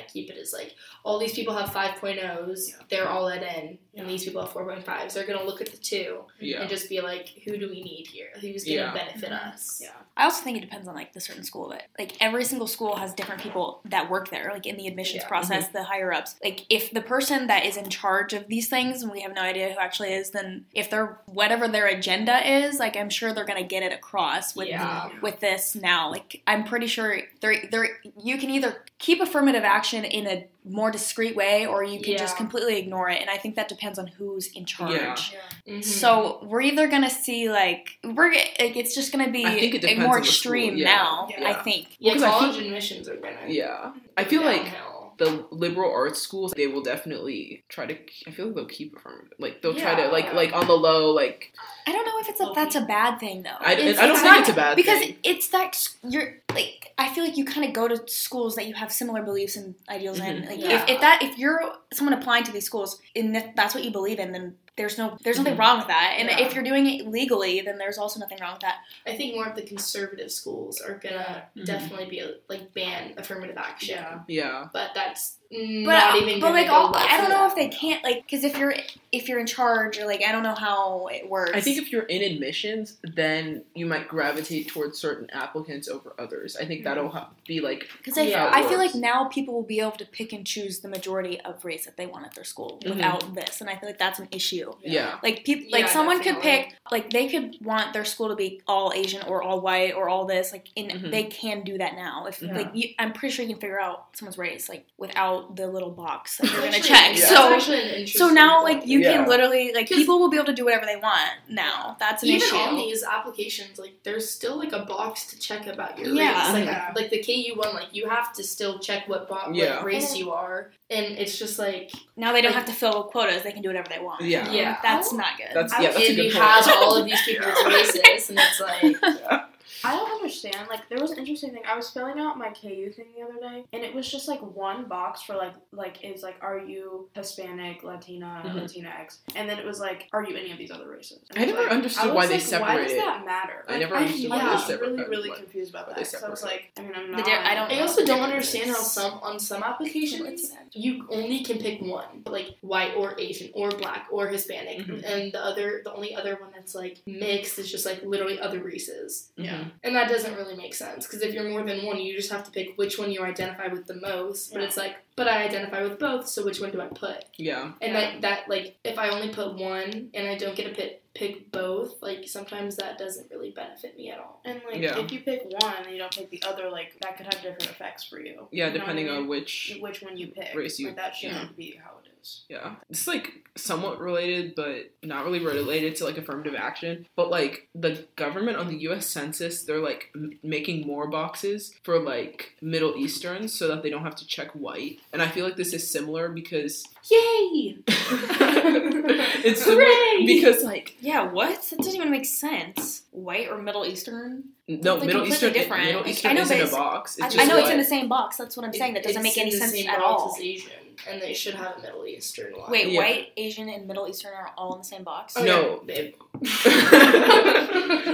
they're 0.03 0.12
keep 0.24 0.29
it 0.29 0.38
as 0.39 0.53
like 0.53 0.75
all 1.03 1.19
these 1.19 1.33
people 1.33 1.55
have 1.55 1.69
5.0s, 1.69 2.69
Yeah. 2.69 2.75
they're 2.89 3.10
all 3.10 3.29
at 3.29 3.43
N, 3.43 3.77
Yeah. 3.93 4.01
and 4.01 4.10
these 4.10 4.24
people 4.24 4.41
have 4.41 4.51
4.5s. 4.53 5.13
They're 5.13 5.25
gonna 5.25 5.43
look 5.43 5.62
at 5.62 5.72
the 5.72 5.77
two 5.77 6.24
yeah, 6.39 6.62
and 6.62 6.69
just 6.69 6.89
be 6.89 7.01
like, 7.01 7.29
who 7.45 7.57
do 7.57 7.69
we 7.69 7.81
need 7.83 8.07
here? 8.07 8.29
Who's 8.39 8.63
gonna 8.63 8.75
Yeah. 8.77 8.93
benefit 8.93 9.29
Mhm. 9.29 9.53
us? 9.53 9.79
Yeah. 9.83 9.91
I 10.15 10.25
also 10.25 10.43
think 10.43 10.57
it 10.57 10.62
depends 10.62 10.88
on 10.88 10.95
like 10.95 11.13
the 11.13 11.19
certain 11.19 11.43
school 11.43 11.69
that 11.69 11.88
like 11.98 12.13
every 12.22 12.43
single 12.45 12.67
school 12.67 12.95
has 12.98 13.13
different 13.13 13.41
people 13.41 13.81
that 13.86 14.10
work 14.10 14.29
there, 14.29 14.51
like 14.53 14.65
in 14.65 14.77
the 14.77 14.88
admissions 14.88 15.24
Yeah. 15.24 15.27
process, 15.27 15.67
the 15.69 15.83
higher 15.83 16.13
ups. 16.13 16.36
Like 16.43 16.65
if 16.69 16.91
the 16.91 17.01
person 17.01 17.48
that 17.48 17.65
is 17.65 17.77
in 17.77 17.89
charge 17.89 18.33
of 18.33 18.48
these 18.48 18.69
things 18.69 19.01
and 19.03 19.12
we 19.12 19.22
have 19.22 19.33
no 19.33 19.41
idea 19.41 19.72
who 19.74 19.79
actually 19.79 20.13
is, 20.13 20.31
then 20.31 20.65
if 20.74 20.89
they're 20.89 21.19
whatever 21.25 21.67
their 21.67 21.88
agenda 21.88 22.48
is, 22.48 22.79
like 22.79 22.95
I'm 22.95 23.10
sure 23.10 23.33
they're 23.33 23.45
gonna 23.45 23.63
get 23.63 23.83
it 23.83 23.91
across 23.91 24.55
with 24.55 24.67
Yeah. 24.69 25.10
with 25.22 25.39
this 25.39 25.75
now. 25.75 26.10
Like 26.10 26.41
I'm 26.48 26.63
pretty 26.63 26.88
sure 26.88 27.22
there 27.41 27.63
there 27.72 28.00
you 28.22 28.38
can 28.38 28.50
either 28.50 28.83
keep 29.00 29.19
affirmative 29.22 29.63
action 29.63 29.92
in 29.93 30.27
a 30.27 30.47
more 30.65 30.91
discreet 30.91 31.35
way 31.35 31.65
or 31.65 31.83
you 31.83 32.00
can 32.01 32.17
just 32.17 32.38
completely 32.38 32.77
ignore 32.77 33.09
it. 33.09 33.19
And 33.21 33.29
I 33.29 33.38
think 33.38 33.55
that 33.55 33.67
depends 33.67 34.00
on 34.00 34.07
who's 34.07 34.47
in 34.53 34.65
charge. 34.65 35.33
Yeah. 35.67 35.75
Mhm. 35.75 35.83
So 35.83 36.39
we're 36.43 36.62
either 36.62 36.88
gonna 36.88 37.09
see 37.09 37.50
like 37.50 38.00
we're 38.03 38.31
like, 38.33 38.55
it's 38.77 38.95
just 38.95 39.12
gonna 39.12 39.29
be 39.29 39.43
it 39.43 40.00
more 40.00 40.15
on 40.15 40.21
the 40.21 40.27
school, 40.27 40.53
extreme 40.53 40.77
yeah. 40.77 40.85
now. 40.95 41.27
Yeah. 41.29 41.50
I 41.50 41.53
think. 41.62 41.95
yeah, 42.00 42.13
because 42.13 42.23
I 42.23 42.29
college 42.29 42.55
feel- 42.57 42.65
admissions 42.65 43.07
are 43.09 43.17
gonna 43.17 43.47
yeah. 43.47 43.93
I 44.17 44.23
feel 44.23 44.43
like 44.43 44.63
downhill. 44.63 44.92
The 45.23 45.45
liberal 45.51 45.91
arts 45.91 46.21
schools 46.21 46.53
they 46.55 46.67
will 46.67 46.81
definitely 46.83 47.63
try 47.69 47.85
to. 47.85 47.95
I 48.27 48.31
feel 48.31 48.47
like 48.47 48.55
they'll 48.55 48.65
keep 48.65 48.93
it 48.93 48.99
from 49.01 49.29
Like 49.39 49.61
they'll 49.61 49.75
try 49.75 49.95
to 49.95 50.07
like 50.09 50.33
like 50.33 50.53
on 50.53 50.67
the 50.67 50.73
low 50.73 51.11
like 51.11 51.53
I 51.87 51.91
don't 51.91 52.05
know 52.05 52.19
if 52.19 52.29
it's 52.29 52.41
a 52.41 52.51
that's 52.55 52.75
a 52.75 52.81
bad 52.81 53.19
thing 53.19 53.43
though. 53.43 53.57
I, 53.59 53.73
It's- 53.73 53.97
I 53.97 54.07
don't 54.07 54.11
it's 54.15 54.21
think 54.21 54.31
not- 54.33 54.39
it's 54.41 54.49
a 54.49 54.53
bad 54.53 54.75
because 54.75 54.99
thing. 54.99 55.17
it's 55.23 55.47
that 55.49 55.87
you're 56.09 56.37
like 56.53 56.91
I 56.97 57.13
feel 57.13 57.23
like 57.23 57.37
you 57.37 57.45
kind 57.45 57.65
of 57.67 57.73
go 57.73 57.87
to 57.87 58.07
schools 58.07 58.55
that 58.55 58.67
you 58.67 58.75
have 58.75 58.91
similar 58.91 59.23
beliefs 59.23 59.55
and 59.55 59.75
ideals 59.89 60.19
in. 60.19 60.43
Mhm. 60.43 60.47
Like 60.47 60.59
Yeah. 60.59 60.83
if, 60.83 60.89
if 60.89 61.01
that 61.01 61.23
if 61.23 61.37
you're 61.37 61.59
someone 61.93 62.13
applying 62.13 62.43
to 62.45 62.51
these 62.51 62.65
schools 62.65 63.01
and 63.15 63.35
that's 63.55 63.73
what 63.75 63.83
you 63.83 63.91
believe 63.91 64.19
in, 64.19 64.31
then 64.31 64.55
there's 64.75 64.97
no 64.97 65.17
there's 65.23 65.37
nothing 65.37 65.55
Mhm. 65.55 65.59
wrong 65.59 65.77
with 65.79 65.87
that. 65.87 66.15
And 66.17 66.29
Yeah. 66.29 66.39
if 66.45 66.53
you're 66.55 66.63
doing 66.63 66.87
it 66.87 67.07
legally, 67.07 67.61
then 67.61 67.77
there's 67.77 67.97
also 67.97 68.19
nothing 68.19 68.39
wrong 68.41 68.53
with 68.53 68.61
that. 68.61 68.79
I 69.05 69.15
think 69.15 69.35
more 69.35 69.45
of 69.47 69.55
the 69.55 69.61
conservative 69.63 70.31
schools 70.31 70.81
are 70.81 70.95
gonna 70.95 71.43
Mhm. 71.55 71.65
definitely 71.65 72.05
be 72.07 72.23
like 72.49 72.73
ban 72.73 73.13
affirmative 73.17 73.57
action. 73.57 73.95
Yeah. 73.95 74.19
Yeah. 74.27 74.67
But 74.73 74.91
that's 74.95 75.37
But 75.86 75.91
not 75.91 76.22
even. 76.22 76.39
but 76.39 76.51
like 76.51 76.69
all, 76.69 76.95
I 76.95 77.17
don't 77.17 77.25
for 77.27 77.31
know 77.31 77.48
if 77.48 77.55
they 77.55 77.67
can't 77.69 78.03
like 78.03 78.24
because 78.24 78.43
if 78.43 78.57
you're 78.57 78.74
if 79.12 79.29
you're 79.29 79.39
in 79.39 79.45
charge 79.45 80.00
or 80.00 80.05
like 80.05 80.22
I 80.27 80.31
don't 80.31 80.43
know 80.43 80.55
how 80.55 81.07
it 81.12 81.29
works. 81.29 81.51
I 81.53 81.62
think 81.62 81.77
if 81.77 81.91
you're 81.91 82.03
in 82.03 82.22
admissions, 82.24 82.98
then 83.15 83.63
you 83.75 83.86
might 83.86 84.07
gravitate 84.07 84.67
towards 84.69 84.98
certain 85.00 85.29
applicants 85.31 85.88
over 85.88 86.13
others. 86.17 86.55
I 86.55 86.65
think 86.65 86.83
that'll 86.83 87.10
ha- 87.10 87.29
be 87.48 87.60
like 87.60 87.88
Because 87.98 88.17
I, 88.17 88.24
Yeah. 88.24 88.50
I 88.53 88.63
feel 88.67 88.77
like 88.79 88.95
now 88.95 89.25
people 89.25 89.53
will 89.53 89.63
be 89.63 89.79
able 89.79 89.91
to 89.91 90.05
pick 90.05 90.33
and 90.33 90.45
choose 90.45 90.79
the 90.79 90.88
majority 90.88 91.39
of 91.41 91.63
race 91.63 91.86
that 91.86 91.98
they 91.98 92.05
want 92.07 92.25
at 92.25 92.33
their 92.36 92.43
school 92.43 92.79
Mhm. 92.83 92.95
without 92.95 93.36
this, 93.36 93.62
and 93.62 93.69
I 93.69 93.75
feel 93.75 93.89
like 93.89 94.00
that's 94.00 94.19
an 94.19 94.27
issue. 94.31 94.72
yeah. 94.83 95.17
Like 95.24 95.43
people, 95.43 95.65
Yeah, 95.69 95.77
like 95.77 95.89
someone 95.89 96.17
could 96.17 96.36
definitely. 96.36 96.63
pick, 96.72 96.75
like 96.91 97.10
they 97.12 97.27
could 97.27 97.57
want 97.62 97.93
their 97.93 98.05
school 98.05 98.29
to 98.29 98.36
be 98.36 98.62
all 98.67 98.91
Asian 98.93 99.22
or 99.27 99.43
all 99.43 99.62
white 99.62 99.93
or 99.93 100.10
all 100.10 100.25
this. 100.25 100.51
Like, 100.51 100.69
in 100.75 100.88
Mhm. 100.89 101.12
they 101.12 101.24
can 101.25 101.62
do 101.63 101.77
that 101.77 101.95
now. 101.95 102.25
If 102.25 102.41
Yeah. 102.41 102.53
like 102.55 102.69
you, 102.74 102.89
I'm 103.00 103.13
pretty 103.13 103.33
sure 103.36 103.43
you 103.45 103.51
can 103.53 103.62
figure 103.62 103.79
out 103.79 104.07
someone's 104.13 104.38
race 104.38 104.67
like 104.69 104.86
without 104.98 105.42
the 105.53 105.67
little 105.67 105.91
box 105.91 106.38
that 106.38 106.51
you're 106.51 106.62
gonna 106.62 106.79
check. 106.79 107.17
yeah. 107.17 107.25
So. 107.25 107.33
that's 107.35 107.67
actually 107.69 108.01
an 108.01 108.07
So 108.07 108.29
now, 108.29 108.62
point. 108.63 108.79
like 108.79 108.88
you 108.88 109.00
Yeah. 109.00 109.13
can 109.17 109.27
literally, 109.29 109.71
like 109.73 109.88
people 109.88 110.19
will 110.19 110.29
be 110.29 110.38
able 110.38 110.45
to 110.47 110.53
do 110.53 110.65
whatever 110.65 110.85
they 110.85 110.95
want 110.95 111.31
now. 111.50 111.95
That's 112.00 112.23
an 112.23 112.29
even 112.29 112.41
issue. 112.47 112.55
on 112.55 112.75
these 112.75 113.03
applications, 113.03 113.77
like 113.79 113.95
there's 114.03 114.29
still 114.29 114.57
like 114.57 114.71
a 114.73 114.79
box 114.85 115.27
to 115.27 115.39
check 115.39 115.67
about 115.67 115.97
your 115.97 116.09
Yeah. 116.13 116.43
race. 116.45 116.53
Like, 116.53 116.65
Yeah. 116.65 116.91
like 116.95 117.09
the 117.09 117.19
KU 117.23 117.55
one, 117.55 117.73
like 117.73 117.88
you 117.93 118.07
have 118.09 118.33
to 118.33 118.43
still 118.43 118.79
check 118.79 119.07
what 119.07 119.27
bo- 119.27 119.51
Yeah. 119.53 119.77
what 119.77 119.85
race 119.85 120.15
you 120.15 120.31
are, 120.31 120.71
and 120.89 121.05
it's 121.17 121.38
just 121.38 121.57
like 121.59 121.91
now 122.15 122.31
they 122.31 122.41
don't 122.41 122.51
like- 122.51 122.59
have 122.65 122.73
to 122.73 122.79
fill 122.79 123.03
quotas; 123.05 123.43
they 123.43 123.51
can 123.51 123.62
do 123.62 123.69
whatever 123.69 123.89
they 123.89 124.00
want. 124.00 124.21
Yeah. 124.21 124.50
Yeah. 124.51 124.77
that's 124.83 125.12
not 125.13 125.38
good. 125.38 125.50
That's 125.53 125.73
I 125.73 125.81
yeah. 125.81 125.91
That's 125.91 126.03
a 126.03 126.15
good 126.15 126.23
you 126.25 126.31
point. 126.31 126.43
have 126.43 126.67
all 126.69 126.95
of 126.97 127.05
these 127.09 127.21
people's 127.23 127.65
races, 127.65 128.29
and 128.29 128.39
it's 128.39 128.59
like 128.59 129.41
I 129.83 129.95
don't 129.95 130.11
understand. 130.11 130.67
Like, 130.69 130.87
there 130.89 130.99
was 130.99 131.11
an 131.11 131.17
interesting 131.19 131.51
thing. 131.51 131.63
I 131.67 131.75
was 131.75 131.89
filling 131.89 132.19
out 132.19 132.37
my 132.37 132.49
KU 132.49 132.91
thing 132.91 133.07
the 133.15 133.23
other 133.23 133.39
day, 133.39 133.65
and 133.73 133.83
it 133.83 133.93
was 133.93 134.09
just 134.11 134.27
like 134.27 134.41
one 134.41 134.85
box 134.85 135.21
for 135.21 135.35
like, 135.35 135.53
like 135.71 136.03
is 136.03 136.21
like, 136.23 136.35
are 136.41 136.57
you 136.59 137.09
Hispanic, 137.15 137.83
Latina, 137.83 138.43
Mhm. 138.45 138.53
Latinx? 138.63 139.17
And 139.35 139.49
then 139.49 139.59
it 139.59 139.65
was 139.65 139.79
like, 139.79 140.07
are 140.13 140.23
you 140.23 140.35
any 140.35 140.51
of 140.51 140.57
these 140.57 140.71
other 140.71 140.87
races? 140.89 141.19
And 141.29 141.39
I 141.39 141.45
was 141.45 141.53
never 141.53 141.63
like- 141.63 141.71
understood 141.71 142.03
I 142.03 142.07
was 142.07 142.15
why 142.15 142.25
they 142.27 142.33
like, 142.33 142.61
Why 142.61 142.77
does 142.77 142.91
separated. 142.91 142.99
that 142.99 143.25
matter? 143.25 143.65
I 143.67 143.77
never 143.79 143.95
Like, 143.95 144.03
understood 144.05 144.29
why 144.29 144.39
I 144.41 144.55
they 144.55 144.61
separated 144.61 144.81
really, 144.83 144.97
that, 144.97 145.09
really 145.09 145.29
but 145.29 145.37
confused 145.39 145.69
about 145.71 145.87
why 145.87 145.93
that. 145.93 145.99
they 145.99 146.17
So 146.17 146.25
I 146.25 146.29
was 146.29 146.43
like, 146.43 146.71
I 146.77 146.81
mean, 146.81 146.91
I'm 146.95 147.11
not. 147.11 147.25
di- 147.25 147.31
I 147.33 147.55
don't 147.55 147.71
I 147.71 147.79
also 147.81 148.05
don't 148.05 148.21
understand 148.21 148.69
how 148.69 148.75
some 148.81 149.13
on 149.21 149.39
some 149.39 149.63
applications 149.63 150.51
you 150.73 151.05
only 151.09 151.43
can 151.43 151.57
pick 151.59 151.81
one, 151.81 152.23
like 152.25 152.55
white 152.61 152.93
or 152.95 153.15
Asian 153.19 153.51
or 153.53 153.69
black 153.71 154.07
or 154.11 154.27
Hispanic, 154.27 154.79
Mhm. 154.87 155.03
and 155.05 155.31
the 155.31 155.43
other 155.43 155.81
the 155.83 155.93
only 155.93 156.15
other 156.15 156.35
one 156.35 156.51
that's 156.53 156.75
like 156.75 156.99
mixed 157.05 157.57
is 157.59 157.71
just 157.71 157.85
like 157.85 158.03
literally 158.03 158.39
other 158.39 158.59
races. 158.59 159.31
Yeah. 159.35 159.62
And 159.84 159.96
that 159.96 160.10
doesn't 160.10 160.36
really 160.36 160.55
make 160.55 160.74
sense 160.74 161.05
because 161.05 161.22
if 161.22 161.34
you're 161.34 161.50
more 161.50 161.63
than 161.63 161.86
one, 161.86 162.00
you 162.00 162.15
just 162.15 162.32
have 162.32 162.43
to 162.46 162.51
pick 162.51 162.77
which 162.77 162.98
one 162.98 163.12
you 163.12 163.24
identify 163.24 163.67
with 163.67 163.88
the 163.88 163.96
most. 163.96 164.53
But 164.53 164.62
it's 164.62 164.77
like, 164.77 164.96
but 165.15 165.27
I 165.27 165.43
identify 165.43 165.84
with 165.84 166.00
both, 166.00 166.27
so 166.27 166.43
which 166.43 166.60
one 166.60 166.72
do 166.72 166.82
I 166.82 166.88
put? 166.88 167.25
Yeah. 167.38 167.74
And 167.82 167.93
Yeah. 167.93 168.00
that 168.12 168.22
that 168.22 168.50
like 168.50 168.77
if 168.84 168.98
I 168.98 169.10
only 169.10 169.29
put 169.34 169.53
one 169.55 170.10
and 170.13 170.27
I 170.27 170.38
don't 170.38 170.55
get 170.55 170.67
to 170.70 170.74
pick 170.74 171.00
pick 171.13 171.51
both, 171.51 172.01
like 172.01 172.27
sometimes 172.27 172.75
that 172.77 172.98
doesn't 172.98 173.29
really 173.29 173.51
benefit 173.51 173.96
me 173.96 174.10
at 174.10 174.17
all. 174.17 174.41
And 174.46 174.60
like, 174.65 174.82
Yeah. 174.82 174.98
if 174.98 175.12
you 175.12 175.20
pick 175.20 175.43
one 175.62 175.75
and 175.84 175.91
you 175.91 176.00
don't 176.00 176.12
pick 176.15 176.32
the 176.32 176.41
other, 176.43 176.70
like 176.72 176.98
that 177.01 177.17
could 177.17 177.25
have 177.27 177.36
different 177.43 177.65
effects 177.70 178.03
for 178.03 178.20
you. 178.20 178.48
Yeah. 178.51 178.65
You 178.67 178.74
know 178.74 178.79
Depending 178.79 179.08
I 179.10 179.12
mean? 179.12 179.22
on 179.24 179.27
which. 179.27 179.77
which 179.79 180.01
one 180.01 180.17
you 180.17 180.27
pick. 180.29 180.55
race 180.55 180.79
you- 180.79 180.88
like, 180.88 180.96
that 180.96 181.15
shouldn't 181.15 181.41
yeah. 181.51 181.55
be 181.55 181.79
how 181.84 181.91
it 182.03 182.08
is. 182.08 182.10
is. 182.24 182.46
Yeah. 182.50 182.75
It's 182.89 183.05
like 183.05 183.48
somewhat 183.55 184.00
related, 184.00 184.55
but 184.55 184.91
not 185.03 185.25
really 185.25 185.39
related 185.39 185.96
to 185.98 186.05
like 186.05 186.17
affirmative 186.17 186.55
action. 186.55 187.05
But 187.15 187.29
like 187.29 187.67
the 187.75 188.08
government 188.15 188.58
on 188.58 188.67
the 188.70 188.77
US 188.89 189.05
Census, 189.08 189.63
they're 189.65 189.82
like 189.82 190.10
m- 190.15 190.39
making 190.41 190.88
more 190.88 191.08
boxes 191.08 191.75
for 191.84 192.00
like 192.00 192.55
Middle 192.62 192.96
Easterns 192.98 193.53
so 193.53 193.67
that 193.67 193.84
they 193.84 193.89
don't 193.91 194.03
have 194.03 194.15
to 194.15 194.25
check 194.25 194.51
white. 194.53 195.00
And 195.13 195.22
I 195.22 195.27
feel 195.27 195.46
like 195.46 195.55
this 195.55 195.74
is 195.74 195.89
similar 195.89 196.27
because 196.29 196.84
Yay! 197.10 197.77
it's 197.88 199.63
similar 199.63 199.86
Hooray! 199.86 200.25
because 200.25 200.63
like 200.63 200.98
Yeah, 201.00 201.32
what? 201.32 201.62
That 201.70 201.77
doesn't 201.77 201.96
even 201.96 202.10
make 202.10 202.25
sense. 202.25 203.03
White 203.12 203.48
or 203.50 203.60
Middle 203.62 203.86
Eastern? 203.86 204.43
no 204.67 204.75
They're 204.98 205.05
Middle 205.05 205.22
completely 205.22 205.27
Eastern 205.29 205.53
different. 205.53 205.84
Middle 205.86 206.01
Like, 206.01 206.10
Eastern 206.10 206.32
I 206.32 206.34
know, 206.34 206.41
is 206.41 206.51
in 206.51 206.60
but 206.60 206.67
a 206.67 206.72
box. 206.72 207.17
It's 207.17 207.24
I, 207.25 207.29
just 207.29 207.39
I 207.39 207.46
know 207.46 207.58
it's 207.58 207.70
in 207.70 207.77
the 207.77 207.84
same 207.84 208.10
box. 208.10 208.38
That's 208.38 208.58
what 208.58 208.65
I'm 208.65 208.74
saying. 208.74 208.96
That 208.96 209.03
doesn't 209.03 209.22
make 209.22 209.38
any 209.38 209.51
sense 209.51 209.86
at 209.88 210.00
all. 210.01 210.36
Asian, 210.39 210.72
and 211.09 211.21
they 211.21 211.33
should 211.33 211.55
have 211.55 211.77
a 211.77 211.81
Middle 211.81 212.05
Eastern 212.05 212.53
one. 212.53 212.69
Wait, 212.71 212.88
Yeah. 212.89 213.00
white, 213.01 213.31
Asian, 213.38 213.69
and 213.69 213.88
Middle 213.88 214.07
Eastern 214.07 214.33
are 214.33 214.51
all 214.57 214.73
in 214.73 214.79
the 214.79 214.85
same 214.85 215.03
box? 215.03 215.33
Oh, 215.38 215.43
No. 215.43 215.83
yeah, 215.88 215.93
babe. 215.95 216.13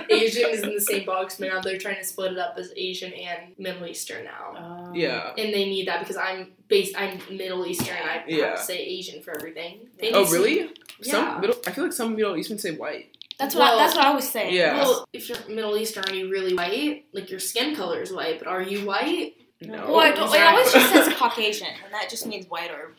Asian 0.10 0.50
is 0.50 0.64
in 0.64 0.74
the 0.74 0.82
same 0.82 1.06
box, 1.06 1.38
but 1.38 1.50
now 1.50 1.62
they're 1.62 1.78
trying 1.78 1.98
to 1.98 2.04
split 2.04 2.34
it 2.34 2.38
up 2.38 2.56
as 2.58 2.72
Asian 2.76 3.14
and 3.14 3.54
Middle 3.58 3.86
Eastern 3.88 4.26
now. 4.26 4.56
Um, 4.56 4.96
yeah. 4.96 5.32
and 5.38 5.54
they 5.54 5.66
need 5.66 5.88
that 5.88 6.00
because 6.02 6.18
I'm 6.18 6.52
based. 6.68 6.96
I'm 6.98 7.20
Middle 7.36 7.66
Eastern. 7.66 7.96
and 7.96 8.10
I 8.10 8.24
Yeah. 8.28 8.46
have 8.50 8.58
to 8.60 8.64
say 8.64 8.78
Asian 8.80 9.22
for 9.22 9.36
everything. 9.36 9.88
They 10.00 10.12
Oh 10.12 10.22
need 10.22 10.28
to- 10.28 10.34
really? 10.34 10.60
Yeah. 11.02 11.12
Some 11.12 11.42
middle 11.42 11.56
I 11.66 11.72
feel 11.72 11.86
like 11.86 11.94
some 11.94 12.16
Middle 12.16 12.36
Eastern 12.38 12.58
say 12.58 12.72
white. 12.72 13.16
That's 13.38 13.56
what 13.56 13.74
I, 13.74 13.76
that's 13.78 13.96
what 13.96 14.04
I 14.06 14.14
was 14.14 14.28
saying. 14.30 14.54
Yeah. 14.54 14.76
Well, 14.82 15.08
if 15.14 15.30
you're 15.30 15.38
Middle 15.48 15.78
Eastern, 15.78 16.04
are 16.10 16.14
you 16.14 16.30
really 16.30 16.54
white? 16.54 17.06
Like 17.14 17.30
your 17.32 17.40
skin 17.40 17.74
color 17.74 18.02
is 18.02 18.12
white, 18.12 18.38
but 18.40 18.50
are 18.50 18.62
you 18.62 18.86
white? 18.86 19.36
No. 19.62 19.92
Well, 19.92 20.00
it, 20.02 20.18
it 20.18 20.24
exactly. 20.24 20.40
always 20.40 20.72
just 20.72 20.94
says 20.94 21.14
Caucasian, 21.16 21.68
and 21.84 21.94
that 21.94 22.10
just 22.10 22.26
means 22.26 22.50
white 22.50 22.72
or 22.72 22.94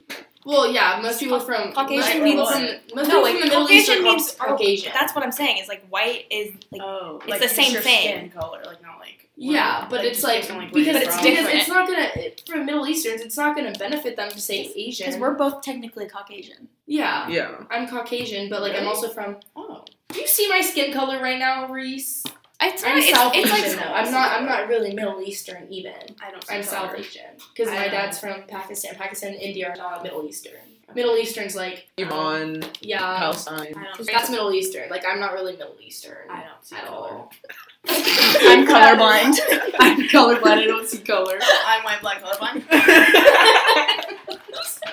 Well, 0.45 0.71
yeah, 0.71 1.01
most 1.03 1.19
people 1.19 1.41
from 1.41 1.73
Caucasian 1.73 2.23
means- 2.23 2.35
people 2.35 2.47
from, 2.51 2.63
most 2.95 2.95
no, 2.95 3.03
people 3.05 3.23
like 3.23 3.33
from 3.33 3.41
the 3.41 3.47
Middle 3.47 3.71
East 3.71 3.89
are 3.89 3.93
Caucasian 3.95 4.05
means 4.05 4.37
oh, 4.41 4.45
Caucasian. 4.45 4.93
That's 4.93 5.15
what 5.15 5.25
I'm 5.25 5.33
saying. 5.33 5.59
Is 5.59 5.69
like 5.69 5.87
white 5.89 6.27
is 6.31 6.53
like 6.71 6.83
Oh, 6.83 7.19
It's 7.23 7.29
like 7.31 7.41
the 7.41 7.49
same 7.49 7.73
your 7.73 7.81
thing. 7.83 8.09
Skin 8.09 8.31
color, 8.31 8.61
like 8.67 8.83
not 8.83 8.99
like. 8.99 9.29
Yeah, 9.37 9.87
but 9.89 10.05
it's 10.05 10.21
just 10.21 10.25
like, 10.25 10.43
based 10.43 10.75
because 10.75 10.97
it's 10.97 11.07
it's 11.07 11.15
from. 11.17 11.25
because 11.25 11.47
it's 11.49 11.69
not 11.69 11.89
gonna 11.89 12.11
it, 12.15 12.43
for 12.47 12.59
Middle 12.63 12.87
Easterns. 12.87 13.23
It's 13.23 13.39
not 13.39 13.57
gonna 13.57 13.73
benefit 13.73 14.17
them 14.17 14.29
to 14.31 14.39
say 14.39 14.71
Asian. 14.77 15.07
because 15.07 15.19
we're 15.19 15.33
both 15.35 15.63
technically 15.63 16.07
Caucasian. 16.09 16.69
yeah, 16.87 17.27
Yeah. 17.27 17.65
I'm 17.71 17.89
Caucasian, 17.89 18.51
but 18.51 18.61
like 18.61 18.77
I'm 18.77 18.87
also 18.87 19.09
from. 19.09 19.37
Oh, 19.57 19.87
Do 20.09 20.21
you 20.21 20.27
see 20.27 20.47
my 20.51 20.61
skin 20.61 20.93
color 20.93 21.23
right 21.23 21.39
now, 21.39 21.69
Reece? 21.69 22.23
It's 22.63 22.85
I'm 22.85 22.99
it's, 22.99 23.11
South 23.11 23.33
it's 23.35 23.51
Asian 23.51 23.79
like 23.79 23.87
though. 23.87 23.93
I'm 23.93 24.13
not. 24.13 24.33
I'm 24.39 24.47
not 24.47 24.69
really 24.69 24.93
Middle 24.93 25.23
Eastern 25.23 25.67
even. 25.71 25.95
I 26.23 26.31
don't. 26.31 26.45
I'm 26.51 26.63
South 26.63 26.89
color. 26.91 26.97
Asian 26.99 27.23
because 27.55 27.73
my 27.73 27.89
dad's 27.89 28.19
from 28.19 28.43
Pakistan. 28.49 28.95
Pakistan 28.97 29.35
India 29.35 29.71
are 29.71 29.77
not 29.77 30.03
Middle 30.03 30.27
Eastern. 30.27 30.61
Middle 30.95 31.17
Eastern's 31.17 31.55
like 31.55 31.89
um, 31.99 32.05
Iran, 32.05 32.63
yeah, 32.81 33.19
Palestine. 33.19 33.75
That's 34.13 34.29
Middle 34.31 34.53
Eastern. 34.53 34.91
Like 34.91 35.05
I'm 35.07 35.21
not 35.21 35.33
really 35.33 35.53
Middle 35.53 35.77
Eastern 35.81 36.29
I 36.29 36.43
don't 36.43 36.65
see 36.65 36.77
at 36.77 36.85
color. 36.87 37.11
all. 37.11 37.33
I'm 37.89 38.67
colorblind. 38.67 39.39
I'm 39.81 40.03
colorblind. 40.09 40.59
I 40.59 40.67
don't 40.67 40.87
see 40.87 40.99
color. 40.99 41.39
I'm 41.67 41.83
white, 41.85 42.01
black, 42.03 42.23
colorblind. 42.23 42.65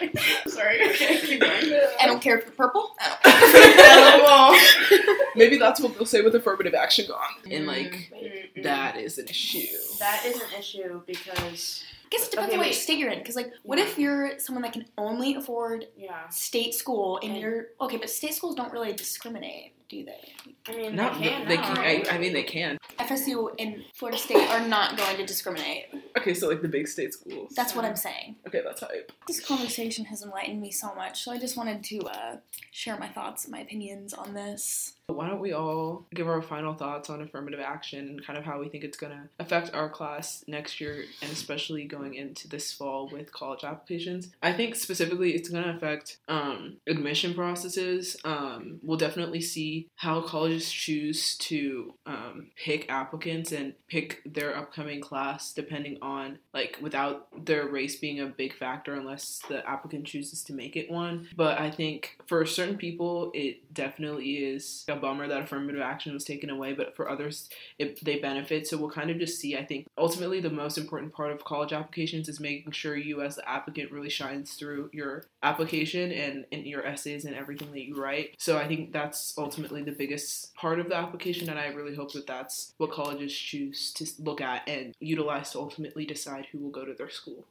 Sorry. 0.48 0.82
Okay, 0.90 1.20
keep 1.26 1.42
going. 1.42 1.80
I 2.00 2.06
don't 2.06 2.22
care 2.22 2.38
if 2.38 2.46
you're 2.46 2.54
purple. 2.54 2.96
Maybe 5.36 5.58
that's 5.58 5.80
what 5.80 5.96
they'll 5.96 6.06
say 6.06 6.22
with 6.22 6.36
affirmative 6.36 6.74
action 6.74 7.06
gone. 7.08 7.20
And 7.52 7.68
mm-hmm. 7.68 7.68
like 7.68 8.12
Mm-mm. 8.14 8.64
that 8.64 8.98
is 8.98 9.18
an 9.18 9.28
issue. 9.28 9.66
That 10.00 10.24
is 10.26 10.36
an 10.42 10.48
issue 10.58 11.02
because 11.06 11.84
I 12.06 12.10
guess 12.10 12.28
it 12.28 12.32
depends 12.32 12.48
Okay, 12.50 12.54
on 12.54 12.60
what 12.60 12.68
wait. 12.68 12.74
state 12.76 12.98
you're 12.98 13.12
in. 13.12 13.20
Because 13.20 13.36
like, 13.36 13.52
what 13.64 13.78
Yeah. 13.78 13.86
if 13.86 14.00
you're 14.00 14.40
someone 14.40 14.64
that 14.64 14.74
can 14.74 14.86
only 14.98 15.36
afford 15.36 15.88
yeah, 15.98 16.28
state 16.30 16.74
school 16.74 17.20
and 17.22 17.34
And- 17.34 17.42
you're 17.42 17.68
okay, 17.82 17.98
but 17.98 18.10
state 18.10 18.34
schools 18.34 18.56
don't 18.56 18.72
really 18.72 18.94
discriminate, 18.94 19.74
do 19.90 20.04
they? 20.04 20.34
I 20.68 20.76
mean 20.76 20.96
Not 20.96 21.20
they 21.20 21.30
can. 21.30 21.48
they 21.48 21.58
can. 21.58 21.78
I, 21.78 22.04
I 22.12 22.18
mean 22.18 22.34
they 22.34 22.44
can. 22.44 22.78
FSU 23.00 23.54
and 23.60 23.84
Florida 23.94 24.18
State 24.18 24.50
are 24.50 24.68
not 24.68 24.98
going 24.98 25.18
to 25.18 25.26
discriminate. 25.26 25.86
Okay, 26.18 26.34
so 26.34 26.48
like 26.48 26.62
the 26.62 26.68
big 26.68 26.88
state 26.88 27.14
schools. 27.14 27.54
That's 27.56 27.76
what 27.76 27.86
I'm 27.86 27.96
saying. 27.96 28.36
Okay, 28.48 28.62
that's 28.64 28.82
hype. 28.82 29.12
This 29.28 29.40
conversation 29.40 30.06
has 30.06 30.24
enlightened 30.24 30.62
me 30.62 30.72
so 30.72 30.94
much, 30.96 31.24
so 31.24 31.32
I 31.32 31.38
just 31.38 31.56
wanted 31.58 31.84
to 31.86 32.00
uh, 32.02 32.38
share 32.72 32.98
my 32.98 33.08
thoughts 33.08 33.46
and 33.46 33.52
my 33.52 33.60
opinions 33.60 34.14
on 34.14 34.34
this. 34.34 34.94
Why 35.10 35.30
don't 35.30 35.40
we 35.40 35.54
all 35.54 36.06
give 36.14 36.28
our 36.28 36.42
final 36.42 36.74
thoughts 36.74 37.10
on 37.10 37.22
affirmative 37.22 37.62
action 37.62 38.10
and 38.10 38.26
kind 38.26 38.38
of 38.38 38.44
how 38.44 38.60
we 38.60 38.68
think 38.68 38.84
it's 38.84 38.98
going 38.98 39.14
to 39.14 39.30
affect 39.40 39.74
our 39.74 39.88
class 39.88 40.44
next 40.48 40.82
year 40.82 41.06
and 41.22 41.32
especially 41.32 41.86
going 41.86 42.16
into 42.16 42.50
this 42.50 42.74
fall 42.74 43.10
with 43.10 43.32
college 43.32 43.64
applications? 43.64 44.32
I 44.44 44.52
think 44.52 44.76
specifically 44.76 45.34
it's 45.34 45.48
going 45.48 45.64
to 45.64 45.70
affect 45.70 46.18
um, 46.28 46.78
admission 46.88 47.34
processes. 47.34 48.18
Um, 48.26 48.82
we'll 48.84 48.98
definitely 48.98 49.40
see 49.40 49.88
how 49.96 50.20
colleges 50.24 50.70
choose 50.70 51.38
to 51.38 51.94
um, 52.06 52.48
pick 52.58 52.90
applicants 52.90 53.54
and 53.54 53.76
pick 53.88 54.22
their 54.26 54.58
upcoming 54.58 55.00
class 55.00 55.54
depending 55.54 56.00
on, 56.02 56.40
like, 56.54 56.80
without 56.82 57.46
their 57.46 57.70
race 57.70 57.96
being 57.96 58.20
a 58.20 58.26
big 58.26 58.54
factor 58.54 58.94
unless 58.94 59.42
the 59.48 59.66
applicant 59.66 60.06
chooses 60.06 60.44
to 60.44 60.54
make 60.54 60.76
it 60.76 60.92
one. 60.92 61.30
But 61.34 61.62
I 61.62 61.72
think 61.72 62.18
for 62.28 62.46
certain 62.46 62.76
people, 62.76 63.32
it 63.34 63.74
definitely 63.74 64.32
is 64.32 64.84
a 64.90 64.97
bummer 64.98 65.28
that 65.28 65.44
affirmative 65.44 65.82
action 65.82 66.14
was 66.14 66.24
taken 66.24 66.50
away, 66.50 66.74
but 66.74 66.96
for 66.96 67.10
others, 67.10 67.50
it, 67.80 68.04
they 68.04 68.20
benefit. 68.20 68.68
So 68.68 68.78
we'll 68.78 68.90
kind 68.90 69.10
of 69.10 69.20
just 69.20 69.40
see. 69.40 69.58
I 69.58 69.66
think 69.66 69.88
ultimately 69.98 70.40
the 70.40 70.50
most 70.50 70.78
important 70.78 71.14
part 71.14 71.32
of 71.32 71.44
college 71.44 71.74
applications 71.74 72.30
is 72.30 72.40
making 72.40 72.72
sure 72.72 72.96
you, 72.96 73.22
as 73.22 73.36
the 73.36 73.50
applicant, 73.50 73.92
really 73.92 74.10
shines 74.10 74.54
through 74.54 74.90
your 74.94 75.26
application 75.44 76.12
and, 76.12 76.46
in 76.52 76.66
your 76.66 76.86
essays 76.86 77.26
and 77.26 77.36
everything 77.36 77.72
that 77.72 77.84
you 77.84 78.02
write. 78.02 78.36
So 78.38 78.58
I 78.58 78.68
think 78.68 78.92
that's 78.92 79.34
ultimately 79.38 79.84
the 79.84 79.92
biggest 79.92 80.54
part 80.56 80.80
of 80.80 80.90
the 80.90 80.96
application, 80.96 81.50
and 81.50 81.60
I 81.60 81.68
really 81.68 81.96
hope 81.96 82.14
that 82.14 82.28
that's 82.28 82.74
what 82.78 82.92
colleges 82.92 83.34
choose 83.34 83.92
to 83.94 84.06
look 84.20 84.42
at 84.42 84.68
and 84.68 84.94
utilize 85.00 85.52
to 85.52 85.60
ultimately 85.60 86.06
decide 86.06 86.48
who 86.52 86.60
will 86.60 86.72
go 86.72 86.86
to 86.86 86.94
their 86.94 87.10
school. 87.10 87.46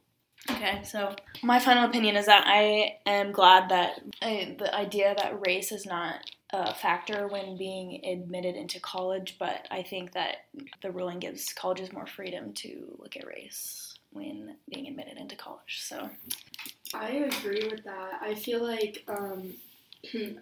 Okay, 0.49 0.81
so 0.83 1.13
my 1.43 1.59
final 1.59 1.85
opinion 1.85 2.15
is 2.15 2.27
that 2.27 2.45
I 2.45 2.97
am 3.05 3.31
glad 3.31 3.69
that 3.69 3.99
uh, 4.21 4.45
the 4.57 4.73
idea 4.73 5.13
that 5.17 5.45
race 5.45 5.71
is 5.71 5.85
not 5.85 6.29
a 6.51 6.73
factor 6.73 7.27
when 7.27 7.57
being 7.57 8.03
admitted 8.05 8.55
into 8.55 8.79
college, 8.79 9.35
but 9.37 9.67
I 9.69 9.83
think 9.83 10.13
that 10.13 10.37
the 10.81 10.91
ruling 10.91 11.19
gives 11.19 11.51
colleges 11.53 11.91
more 11.91 12.07
freedom 12.07 12.53
to 12.53 12.95
look 12.99 13.17
at 13.17 13.27
race 13.27 13.93
when 14.11 14.55
being 14.73 14.87
admitted 14.87 15.17
into 15.17 15.35
college. 15.35 15.81
So 15.81 16.09
I 16.93 17.09
agree 17.09 17.67
with 17.69 17.83
that. 17.83 18.19
I 18.21 18.33
feel 18.33 18.63
like 18.63 19.03
um, 19.07 19.53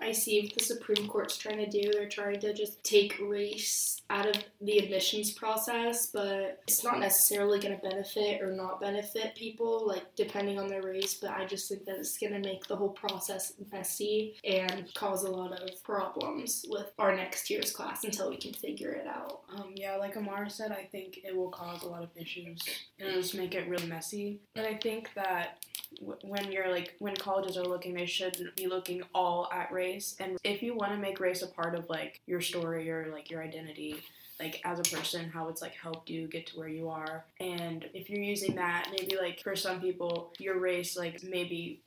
I 0.01 0.11
see 0.11 0.41
what 0.41 0.53
the 0.57 0.63
Supreme 0.63 1.07
Court's 1.07 1.37
trying 1.37 1.57
to 1.57 1.69
do. 1.69 1.91
They're 1.91 2.09
trying 2.09 2.39
to 2.41 2.53
just 2.53 2.83
take 2.83 3.19
race 3.21 4.01
out 4.09 4.27
of 4.27 4.43
the 4.61 4.77
admissions 4.77 5.31
process, 5.31 6.07
but 6.07 6.61
it's 6.67 6.83
not 6.83 6.99
necessarily 6.99 7.59
going 7.59 7.75
to 7.79 7.89
benefit 7.89 8.41
or 8.41 8.51
not 8.51 8.79
benefit 8.79 9.35
people, 9.35 9.87
like 9.87 10.15
depending 10.15 10.59
on 10.59 10.67
their 10.67 10.83
race. 10.83 11.15
But 11.15 11.31
I 11.31 11.45
just 11.45 11.69
think 11.69 11.85
that 11.85 11.97
it's 11.97 12.17
going 12.17 12.33
to 12.33 12.39
make 12.39 12.67
the 12.67 12.75
whole 12.75 12.89
process 12.89 13.53
messy 13.71 14.35
and 14.43 14.93
cause 14.93 15.23
a 15.23 15.31
lot 15.31 15.59
of 15.59 15.83
problems 15.83 16.65
with 16.69 16.91
our 16.99 17.15
next 17.15 17.49
year's 17.49 17.71
class 17.71 18.03
until 18.03 18.29
we 18.29 18.37
can 18.37 18.53
figure 18.53 18.91
it 18.91 19.07
out. 19.07 19.41
Um, 19.55 19.71
yeah, 19.75 19.95
like 19.95 20.15
Amarah 20.15 20.51
said, 20.51 20.71
I 20.71 20.83
think 20.91 21.19
it 21.23 21.35
will 21.35 21.49
cause 21.49 21.83
a 21.83 21.87
lot 21.87 22.03
of 22.03 22.09
issues 22.15 22.63
and 22.99 23.09
it'll 23.09 23.21
just 23.21 23.35
make 23.35 23.55
it 23.55 23.67
really 23.67 23.87
messy. 23.87 24.39
But 24.53 24.65
I 24.65 24.75
think 24.75 25.09
that 25.15 25.65
w- 25.99 26.19
when 26.23 26.51
you're 26.51 26.69
like 26.69 26.95
when 26.99 27.15
colleges 27.15 27.57
are 27.57 27.63
looking, 27.65 27.93
they 27.93 28.05
should 28.05 28.51
be 28.55 28.67
looking 28.67 29.01
all 29.13 29.44
at 29.53 29.71
race. 29.71 30.15
And 30.19 30.37
if 30.43 30.61
you 30.61 30.75
want 30.75 30.91
to 30.91 30.97
make 30.97 31.19
race 31.19 31.41
a 31.41 31.47
part 31.47 31.75
of 31.75 31.89
like 31.89 32.21
your 32.25 32.41
story 32.41 32.89
or 32.89 33.07
like 33.11 33.29
your 33.29 33.43
identity, 33.43 34.01
like 34.39 34.61
as 34.65 34.79
a 34.79 34.95
person, 34.95 35.29
how 35.29 35.47
it's 35.47 35.61
like 35.61 35.73
helped 35.73 36.09
you 36.09 36.27
get 36.27 36.47
to 36.47 36.57
where 36.57 36.67
you 36.67 36.89
are. 36.89 37.25
And 37.39 37.85
if 37.93 38.09
you're 38.09 38.21
using 38.21 38.55
that, 38.55 38.89
maybe 38.91 39.17
like 39.17 39.41
for 39.41 39.55
some 39.55 39.79
people, 39.79 40.33
your 40.39 40.59
race 40.59 40.97
like 40.97 41.23
maybe 41.23 41.81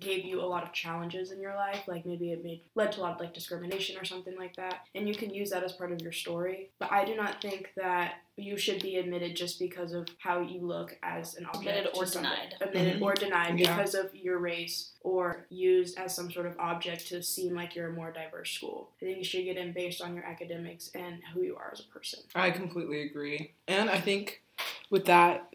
gave 0.00 0.24
you 0.24 0.40
a 0.40 0.46
lot 0.46 0.62
of 0.62 0.72
challenges 0.72 1.30
in 1.30 1.40
your 1.40 1.54
life, 1.54 1.82
like 1.86 2.04
maybe 2.06 2.32
it 2.32 2.42
made 2.44 2.62
led 2.74 2.92
to 2.92 3.00
a 3.00 3.02
lot 3.02 3.14
of 3.14 3.20
like 3.20 3.34
discrimination 3.34 3.96
or 3.98 4.04
something 4.04 4.36
like 4.36 4.56
that, 4.56 4.86
and 4.94 5.08
you 5.08 5.14
can 5.14 5.32
use 5.32 5.50
that 5.50 5.62
as 5.62 5.72
part 5.72 5.92
of 5.92 6.00
your 6.00 6.12
story. 6.12 6.70
But 6.78 6.90
I 6.92 7.04
do 7.04 7.14
not 7.16 7.40
think 7.42 7.70
that 7.76 8.14
you 8.36 8.56
should 8.56 8.82
be 8.82 8.96
admitted 8.96 9.36
just 9.36 9.60
because 9.60 9.92
of 9.92 10.08
how 10.18 10.40
you 10.40 10.60
look 10.60 10.98
as 11.04 11.36
an 11.36 11.46
object 11.46 11.66
Admitted 11.68 11.96
or 11.96 12.04
somebody. 12.06 12.34
denied. 12.34 12.54
admitted 12.60 12.98
Mhm. 13.00 13.02
or 13.02 13.14
denied 13.14 13.58
Yeah. 13.60 13.76
because 13.76 13.94
of 13.94 14.12
your 14.16 14.38
race 14.38 14.90
or 15.02 15.46
used 15.50 15.96
as 15.98 16.16
some 16.16 16.32
sort 16.32 16.46
of 16.46 16.58
object 16.58 17.06
to 17.08 17.22
seem 17.22 17.54
like 17.54 17.76
you're 17.76 17.90
a 17.90 17.92
more 17.92 18.10
diverse 18.10 18.50
school. 18.50 18.90
I 19.00 19.04
think 19.04 19.18
you 19.18 19.24
should 19.24 19.44
get 19.44 19.56
in 19.56 19.72
based 19.72 20.02
on 20.02 20.14
your 20.16 20.24
academics 20.24 20.90
and 20.96 21.22
who 21.32 21.42
you 21.42 21.56
are 21.56 21.70
as 21.72 21.78
a 21.80 21.84
person. 21.84 22.20
I 22.34 22.50
completely 22.50 23.02
agree. 23.02 23.52
And 23.68 23.88
I 23.88 24.00
think 24.00 24.42
with 24.90 25.04
that, 25.04 25.52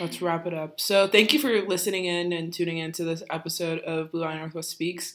let's 0.00 0.20
wrap 0.20 0.46
it 0.46 0.54
up. 0.54 0.80
So 0.80 1.06
thank 1.08 1.32
you 1.32 1.38
for 1.38 1.62
listening 1.62 2.04
in 2.06 2.32
and 2.32 2.52
tuning 2.52 2.78
in 2.78 2.92
to 2.92 3.04
this 3.04 3.22
episode 3.30 3.80
of 3.80 4.12
Blue 4.12 4.24
Eye 4.24 4.38
Northwest 4.38 4.70
Speaks. 4.70 5.14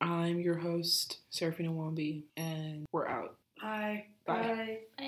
I'm 0.00 0.40
your 0.40 0.56
host, 0.56 1.18
Saraphina 1.32 1.68
Wambi, 1.68 2.22
and 2.36 2.86
we're 2.92 3.08
out. 3.08 3.36
Hi. 3.60 4.06
Bye. 4.26 4.78
Bye. 4.96 5.04